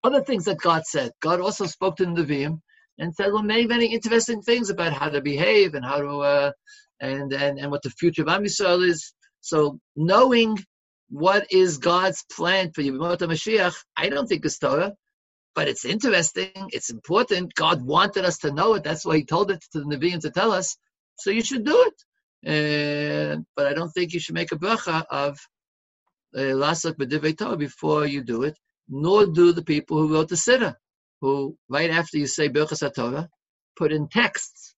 [0.04, 1.12] other things that God said.
[1.22, 2.60] God also spoke to the Nevi'im
[3.00, 6.52] and said well, many, many interesting things about how to behave and how to, uh,
[7.00, 9.14] and, and, and what the future of Am Yisrael is.
[9.42, 10.58] So knowing
[11.10, 14.94] what is God's plan for Yemot Mashiach, I don't think is Torah,
[15.56, 16.52] but it's interesting.
[16.70, 17.54] It's important.
[17.56, 18.84] God wanted us to know it.
[18.84, 20.78] That's why He told it to the Nevi'im to tell us.
[21.18, 21.94] So you should do it.
[22.46, 25.40] Uh, but I don't think you should make a bracha of
[26.36, 28.58] uh, lasak b'divrei before you do it.
[28.90, 30.76] Nor do the people who wrote the siddur,
[31.22, 33.30] who right after you say berachas Torah,
[33.78, 34.76] put in texts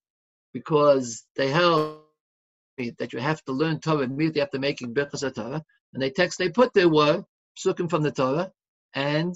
[0.54, 2.02] because they held
[3.00, 5.64] that you have to learn Torah immediately after making berachas Torah,
[5.94, 7.24] and they text they put their word
[7.58, 8.52] psukim from the Torah
[8.94, 9.36] and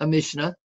[0.00, 0.56] a Mishnah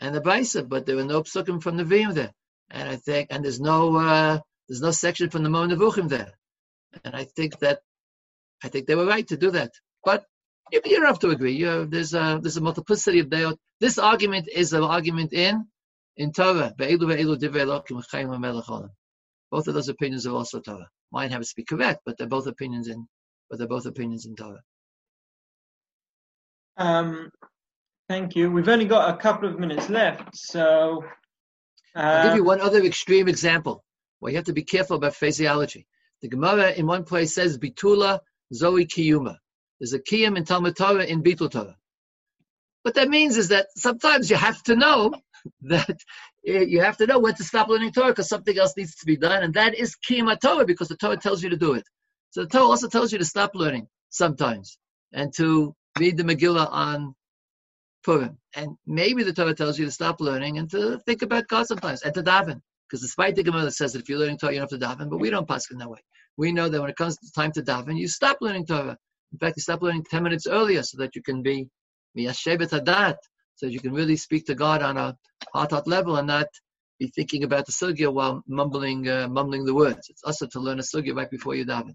[0.00, 2.32] and a Braisa, but there were no psukim from the Vim there,
[2.70, 3.96] and I think and there's no.
[3.96, 4.38] Uh,
[4.68, 6.32] there's no section from the Moreh Nevuchim there.
[7.04, 7.80] And I think that
[8.62, 9.72] I think they were right to do that.
[10.04, 10.24] But
[10.72, 11.52] you, don't have to agree.
[11.52, 13.50] You, there's a there's a multiplicity of day.
[13.80, 15.66] This argument is an argument in
[16.16, 16.72] in Torah.
[16.78, 16.90] Both
[19.68, 20.88] of those opinions are also Torah.
[21.12, 23.06] Mine happens to be correct, but they're both opinions in
[23.48, 24.62] but they're both opinions in Torah.
[26.76, 27.30] Um,
[28.08, 28.50] thank you.
[28.50, 31.04] We've only got a couple of minutes left, so
[31.94, 33.84] uh, I'll give you one other extreme example.
[34.20, 35.86] Well, you have to be careful about phraseology.
[36.22, 38.20] The Gemara in one place says bitula
[38.52, 39.36] zoe kiyuma.
[39.78, 41.76] There's a kiyum in Talmud Torah in Bitul Torah.
[42.82, 45.12] What that means is that sometimes you have to know
[45.62, 45.98] that
[46.46, 49.06] eh, you have to know when to stop learning Torah because something else needs to
[49.06, 51.84] be done, and that is kiyum Torah because the Torah tells you to do it.
[52.30, 54.78] So the Torah also tells you to stop learning sometimes
[55.12, 57.14] and to read the Megillah on
[58.04, 58.38] Purim.
[58.54, 62.02] And maybe the Torah tells you to stop learning and to think about God sometimes
[62.02, 62.60] and to daven.
[62.88, 64.86] Because despite the Gemara that says that if you're learning Torah, you don't have to
[64.86, 65.98] daven, but we don't pass in that way.
[66.36, 68.96] We know that when it comes to time to daven, you stop learning Torah.
[69.32, 71.68] In fact, you stop learning 10 minutes earlier so that you can be
[72.16, 73.16] miyashebet hadat,
[73.56, 75.16] so that you can really speak to God on a
[75.52, 76.46] heart heart level and not
[76.98, 80.08] be thinking about the sugya while mumbling uh, mumbling the words.
[80.08, 81.94] It's also to learn a sugya right before you daven.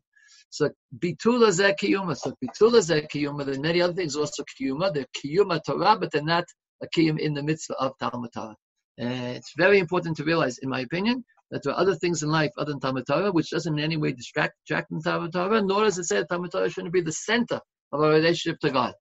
[0.50, 2.18] So bitula zeh kiyuma.
[2.18, 3.46] So bitula zeh kiyuma.
[3.46, 4.94] There are many other things also kiyuma.
[4.94, 6.46] They're kiyuma Torah, but they're not
[6.84, 8.56] a kiyum in the mitzvah of Talmud Torah.
[9.02, 12.30] Uh, it's very important to realize, in my opinion, that there are other things in
[12.30, 15.84] life other than Talmud Torah, which doesn't in any way distract, from Talmud Torah, nor
[15.84, 17.60] does it say that Talmud Torah shouldn't be the center
[17.91, 18.93] of our relationship to God.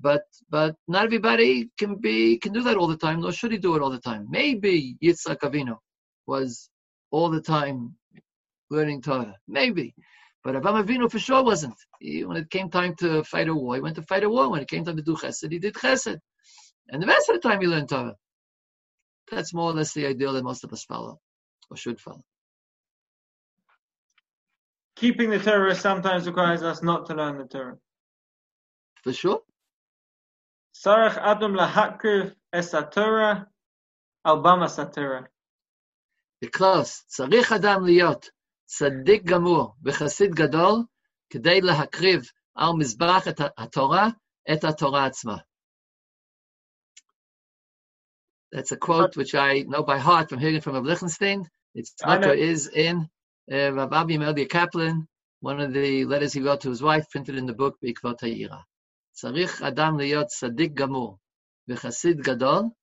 [0.00, 3.58] But but not everybody can be can do that all the time, nor should he
[3.58, 4.26] do it all the time.
[4.30, 5.76] Maybe Yitzhak Avinu
[6.26, 6.70] was
[7.10, 7.96] all the time
[8.70, 9.34] learning Torah.
[9.48, 9.94] Maybe.
[10.44, 11.74] But Avraham Avinu for sure wasn't.
[12.00, 14.48] He, when it came time to fight a war, he went to fight a war.
[14.48, 16.18] When it came time to do chesed, he did chesed.
[16.90, 18.14] And the rest of the time he learned Torah.
[19.31, 21.19] That's more or less the ideal that most of us follow,
[21.69, 22.23] or should follow.
[24.95, 27.77] Keeping the Torah sometimes requires us not to learn the Torah.
[29.03, 29.41] For sure.
[30.73, 33.47] Sarach Adam lahakriv es Torah
[34.25, 35.27] al bama satorah.
[36.41, 38.29] Because צריך אדם להיות
[38.65, 40.83] צדיק גמור וחסיד גדול
[41.29, 42.21] כדי להקריב
[42.55, 44.07] על מזבח את התורה,
[44.53, 45.37] את התורה עצמה.
[48.52, 51.46] That's a quote which I know by heart from hearing from Rav Lichtenstein.
[51.74, 53.08] Its motto is in
[53.52, 55.06] uh, Rav Avraham Elya Kaplan,
[55.40, 58.62] one of the letters he wrote to his wife, printed in the book Beikvot Hayira.
[59.14, 61.18] Tzarich Adam liyot sadik gamur
[61.68, 62.74] v'chassid gadol,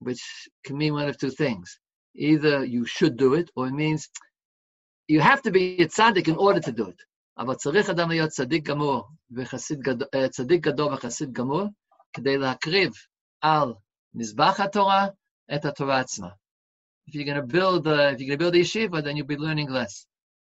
[0.00, 1.78] which can mean one of two things.
[2.14, 4.10] Either you should do it, or it means
[5.08, 7.00] you have to be a tzaddik in order to do it.
[7.38, 11.70] אבל "Tzarich Adam להיות צדיק gamur v'chassid uh, gadol," tzaddik gadol v'chassid gamur
[12.14, 12.92] כדי la'akriv
[13.42, 13.82] al.
[14.16, 15.12] Mizbach HaTorah
[15.48, 16.04] et HaTorah
[17.06, 19.26] If you're going to build, uh, if you're going to build a yeshiva, then you'll
[19.26, 20.06] be learning less.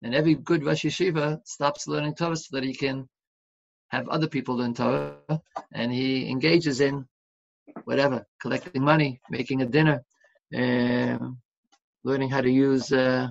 [0.03, 3.09] And every good Rosh Yeshiva stops learning Torah so that he can
[3.89, 5.17] have other people learn Torah,
[5.73, 7.07] and he engages in
[7.85, 10.03] whatever, collecting money, making a dinner,
[10.55, 11.39] um,
[12.03, 13.29] learning how to use, uh,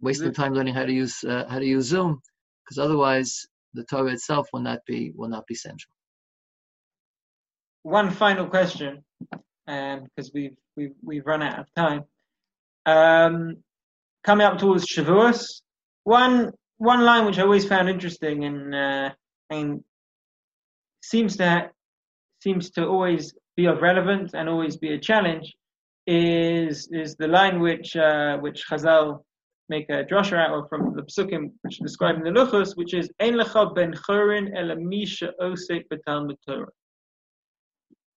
[0.00, 2.20] wasting time learning how to use uh, how to use Zoom,
[2.64, 5.92] because otherwise the Torah itself will not be will not be central.
[7.82, 9.04] One final question:
[9.68, 12.02] because um, we've we've we've run out of time.
[12.86, 13.56] Um,
[14.24, 15.60] coming up towards Shavuos,
[16.04, 19.12] one one line which I always found interesting in uh,
[19.50, 19.84] and
[21.02, 21.70] seems to
[22.42, 25.54] seems to always be of relevance and always be a challenge
[26.06, 29.22] is is the line which uh, which Chazal
[29.68, 33.10] make a drasha out of from the psukim which describe in the luchos, which is
[33.20, 35.84] Ein lecha ben chorin el misha osek.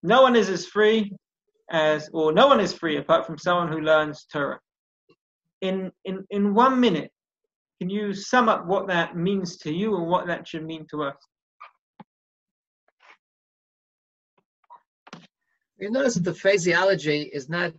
[0.04, 1.12] No one is as free
[1.72, 4.59] as, or no one is free apart from someone who learns Torah.
[5.61, 7.11] In in in one minute,
[7.80, 11.03] can you sum up what that means to you and what that should mean to
[11.03, 11.15] us?
[15.78, 17.74] You notice that the phraseology is not.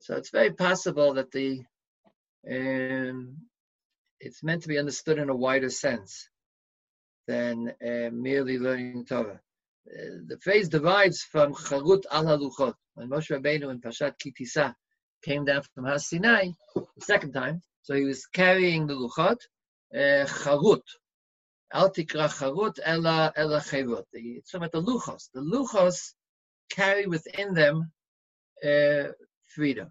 [0.00, 1.64] So it's very possible that the
[2.48, 3.36] um,
[4.20, 6.28] it's meant to be understood in a wider sense
[7.28, 9.40] than uh, merely learning Torah.
[9.86, 12.74] Uh, the phrase derives from Charut al Haluchot.
[12.94, 14.74] When Moshe Rabbeinu in Pashat Ki Tisa
[15.22, 17.62] came down from Har Sinai the second time.
[17.82, 19.38] So he was carrying the luchot,
[19.94, 20.82] uh, charut.
[21.72, 23.62] Al tikra charut ela ela.
[23.62, 25.28] It's about the luchos.
[25.32, 26.14] The luchos
[26.70, 27.92] carry within them
[28.64, 29.12] uh,
[29.46, 29.90] freedom.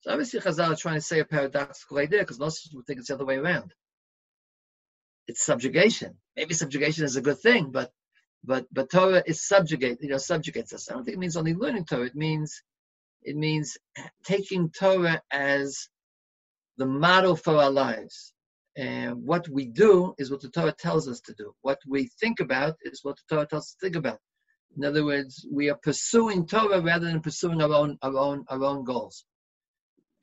[0.00, 3.08] So obviously Chazal is trying to say a paradoxical idea because most people think it's
[3.08, 3.72] the other way around.
[5.26, 6.16] It's subjugation.
[6.36, 7.90] Maybe subjugation is a good thing, but
[8.44, 10.90] but but Torah is subjugate, you know, subjugates us.
[10.90, 12.06] I don't think it means only learning Torah.
[12.06, 12.62] It means
[13.22, 13.76] it means
[14.24, 15.88] taking Torah as
[16.76, 18.32] the model for our lives.
[18.76, 21.54] And what we do is what the Torah tells us to do.
[21.62, 24.18] What we think about is what the Torah tells us to think about.
[24.76, 28.62] In other words, we are pursuing Torah rather than pursuing our own our own our
[28.62, 29.24] own goals.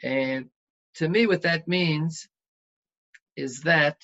[0.03, 0.49] And
[0.95, 2.27] to me, what that means
[3.35, 3.97] is that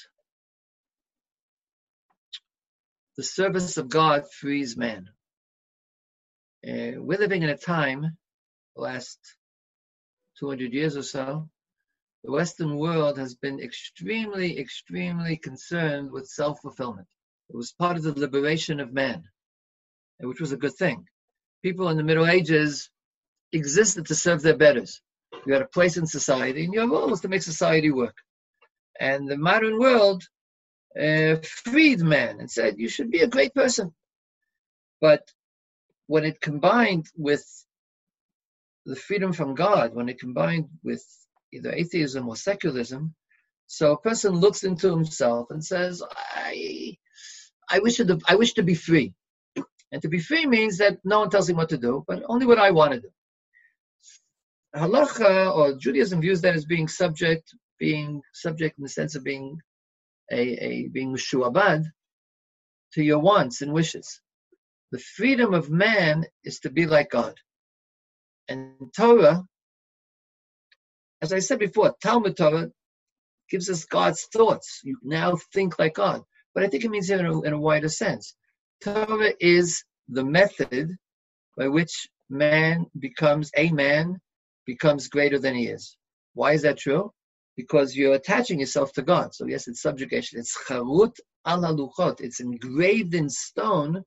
[3.19, 5.09] the service of God frees man.
[6.65, 8.15] Uh, we're living in a time
[8.77, 9.19] the last
[10.39, 11.49] 200 years or so,
[12.23, 17.09] the Western world has been extremely, extremely concerned with self fulfillment.
[17.49, 19.25] It was part of the liberation of man,
[20.21, 21.03] which was a good thing.
[21.61, 22.89] People in the Middle Ages
[23.51, 25.01] existed to serve their betters.
[25.45, 28.15] You had a place in society, and your role was to make society work.
[28.97, 30.23] And the modern world
[30.99, 33.93] uh, freed man and said, You should be a great person.
[35.01, 35.21] But
[36.07, 37.45] when it combined with
[38.85, 41.03] the freedom from God, when it combined with
[41.53, 43.13] either atheism or secularism,
[43.67, 46.01] so a person looks into himself and says,
[46.35, 46.97] I,
[47.69, 49.13] I, wish, to, I wish to be free.
[49.91, 52.45] And to be free means that no one tells him what to do, but only
[52.45, 53.09] what I want to do.
[54.75, 59.59] Halacha or Judaism views that as being subject, being subject in the sense of being
[60.31, 61.83] a, a being shuabad
[62.93, 64.21] to your wants and wishes.
[64.91, 67.35] The freedom of man is to be like God.
[68.47, 69.43] And Torah,
[71.21, 72.71] as I said before, Talmud Torah
[73.49, 74.81] gives us God's thoughts.
[74.83, 76.23] You now think like God.
[76.53, 78.35] But I think it means in a, in a wider sense.
[78.83, 80.95] Torah is the method
[81.57, 84.19] by which man becomes a man,
[84.65, 85.97] becomes greater than he is.
[86.33, 87.11] Why is that true?
[87.59, 89.35] Because you're attaching yourself to God.
[89.35, 90.39] So yes, it's subjugation.
[90.39, 92.21] It's charut luchot.
[92.21, 94.01] It's engraved in stone,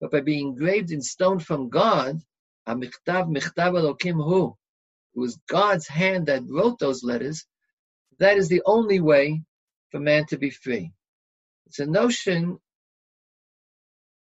[0.00, 2.18] but by being engraved in stone from God,
[2.66, 4.56] amiktav michtav elokim hu.
[5.14, 7.44] It was God's hand that wrote those letters.
[8.18, 9.42] That is the only way
[9.90, 10.90] for man to be free.
[11.66, 12.58] It's a notion.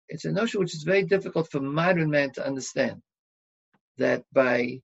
[0.10, 3.02] It's a notion which is very difficult for modern man to understand.
[3.98, 4.84] That by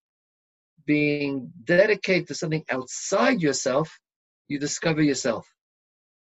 [0.86, 4.00] being dedicated to something outside yourself,
[4.48, 5.48] you discover yourself.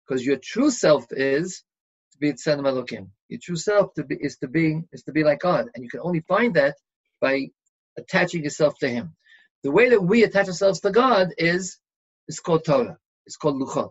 [0.06, 1.62] Because your true self is
[2.12, 3.08] to be Tzelem Elokim.
[3.28, 5.90] Your true self to be, is to be is to be like God, and you
[5.90, 6.76] can only find that
[7.20, 7.48] by
[7.96, 9.14] attaching yourself to Him.
[9.62, 11.78] The way that we attach ourselves to God is
[12.28, 12.96] is called Torah.
[13.26, 13.90] It's called Luchot.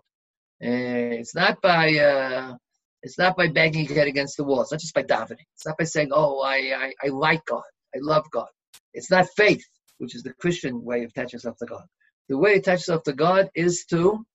[0.62, 2.56] Uh, it's not by uh,
[3.02, 4.62] it's not by banging your head against the wall.
[4.62, 5.46] It's not just by davening.
[5.56, 7.64] It's not by saying, "Oh, I, I, I like God.
[7.96, 8.50] I love God."
[8.94, 9.64] It's not faith,
[10.00, 11.84] which is the Christian way of attaching yourself to God.
[12.28, 14.26] The way to attach yourself to God is to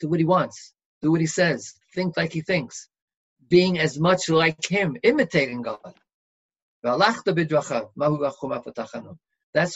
[0.00, 0.72] do what He wants,
[1.02, 2.88] do what He says, think like He thinks,
[3.48, 5.94] being as much like Him, imitating God.
[6.82, 7.26] That's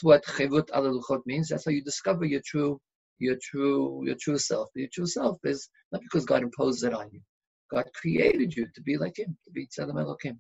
[0.03, 1.49] what chevut al means.
[1.49, 2.81] That's how you discover your true
[3.19, 4.71] your true your true self.
[4.75, 7.21] Your true self is not because God imposed it on you.
[7.71, 10.39] God created you to be like Him, to be Tzelem Elokim.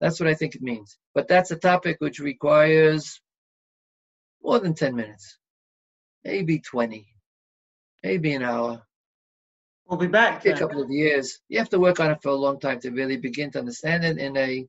[0.00, 0.98] That's what I think it means.
[1.14, 3.20] But that's a topic which requires
[4.46, 5.38] more than 10 minutes,
[6.24, 7.04] maybe 20,
[8.04, 8.80] maybe an hour.
[9.86, 10.46] We'll be back.
[10.46, 11.40] A couple of years.
[11.48, 14.04] You have to work on it for a long time to really begin to understand
[14.04, 14.66] it in a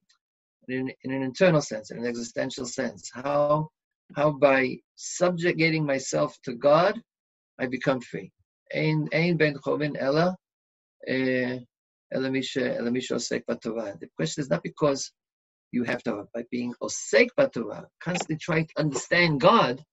[0.67, 3.09] in, in an internal sense, in an existential sense.
[3.13, 3.69] How
[4.15, 7.01] how by subjugating myself to God,
[7.59, 8.31] I become free.
[8.75, 10.35] Ein ben chorin ella
[11.07, 11.59] eh,
[12.11, 15.11] The question is not because
[15.71, 19.83] you have to, by being osek baTorah, constantly try to understand God.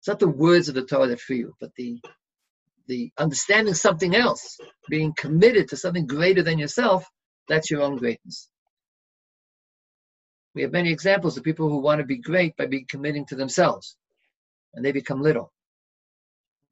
[0.00, 2.00] It's not the words of the Torah that free you, but the
[2.88, 4.58] the understanding something else,
[4.88, 7.08] being committed to something greater than yourself.
[7.48, 8.48] That's your own greatness.
[10.54, 13.36] We have many examples of people who want to be great by being committing to
[13.36, 13.96] themselves,
[14.74, 15.52] and they become little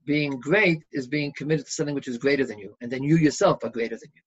[0.05, 3.16] being great is being committed to something which is greater than you, and then you
[3.16, 4.22] yourself are greater than you.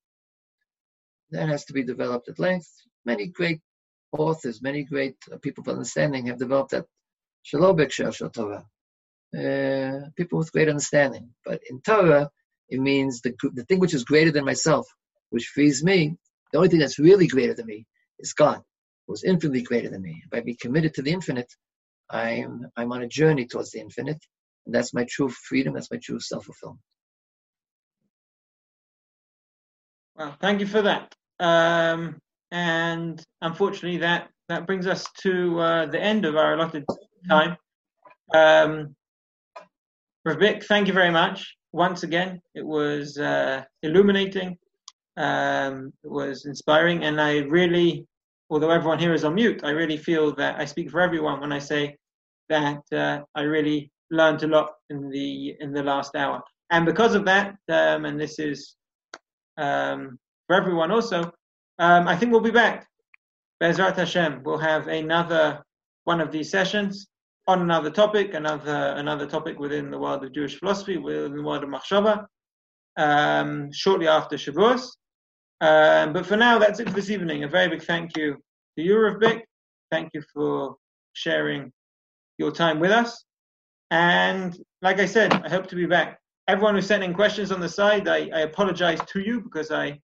[1.34, 2.70] That has to be developed at length.
[3.06, 3.60] Many great
[4.12, 6.86] authors, many great uh, people of understanding have developed that
[7.48, 8.66] shalobek shel Torah.
[9.36, 11.30] Uh, people with great understanding.
[11.44, 12.30] But in Torah,
[12.70, 14.86] it means the, the thing which is greater than myself,
[15.32, 16.16] which frees me.
[16.52, 17.88] The only thing that's really greater than me
[18.20, 18.62] is God,
[19.08, 20.24] who's infinitely greater than me.
[20.32, 21.52] By being committed to the infinite,
[22.12, 24.24] I'm I'm on a journey towards the infinite,
[24.66, 25.74] and that's my true freedom.
[25.74, 26.82] That's my true self fulfillment.
[30.16, 31.16] Well, thank you for that.
[31.40, 32.18] Um,
[32.52, 36.86] and unfortunately, that that brings us to uh, the end of our allotted
[37.28, 37.58] time.
[38.34, 38.96] Um,
[40.28, 42.42] Ravik, thank you very much once again.
[42.54, 44.58] It was uh, illuminating.
[45.18, 48.08] Um, it was inspiring, and I really,
[48.50, 51.52] although everyone here is on mute, I really feel that I speak for everyone when
[51.52, 51.98] I say
[52.50, 56.42] that uh, I really learned a lot in the in the last hour.
[56.70, 58.76] And because of that, um, and this is
[59.58, 60.18] um,
[60.54, 61.32] for everyone also,
[61.80, 62.88] um, I think we'll be back.
[63.62, 65.64] Bezrat Hashem, we'll have another
[66.04, 67.08] one of these sessions
[67.48, 71.64] on another topic, another another topic within the world of Jewish philosophy, within the world
[71.64, 72.26] of Machshava,
[72.98, 74.92] um, shortly after Shavuos.
[75.60, 77.44] Um, but for now, that's it for this evening.
[77.44, 78.36] A very big thank you
[78.78, 79.20] to you, Rav
[79.92, 80.76] Thank you for
[81.14, 81.72] sharing
[82.38, 83.26] your time with us.
[83.90, 86.20] And like I said, I hope to be back.
[86.48, 90.00] Everyone who's sending questions on the side, I, I apologize to you because I,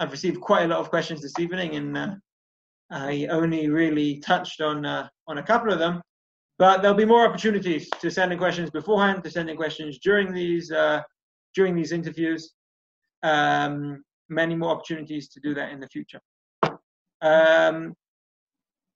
[0.00, 2.14] I've received quite a lot of questions this evening, and uh,
[2.90, 6.00] I only really touched on uh, on a couple of them.
[6.58, 10.32] But there'll be more opportunities to send in questions beforehand, to send in questions during
[10.32, 11.02] these uh,
[11.54, 12.54] during these interviews.
[13.22, 16.20] Um, many more opportunities to do that in the future.
[17.20, 17.94] Um,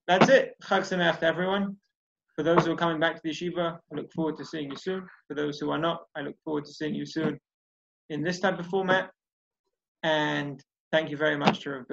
[0.07, 0.55] that's it.
[0.63, 1.77] Chag Sameach to everyone.
[2.35, 4.75] For those who are coming back to the yeshiva, I look forward to seeing you
[4.75, 5.07] soon.
[5.27, 7.39] For those who are not, I look forward to seeing you soon
[8.09, 9.11] in this type of format.
[10.03, 10.61] And
[10.95, 11.85] thank you very much, Rav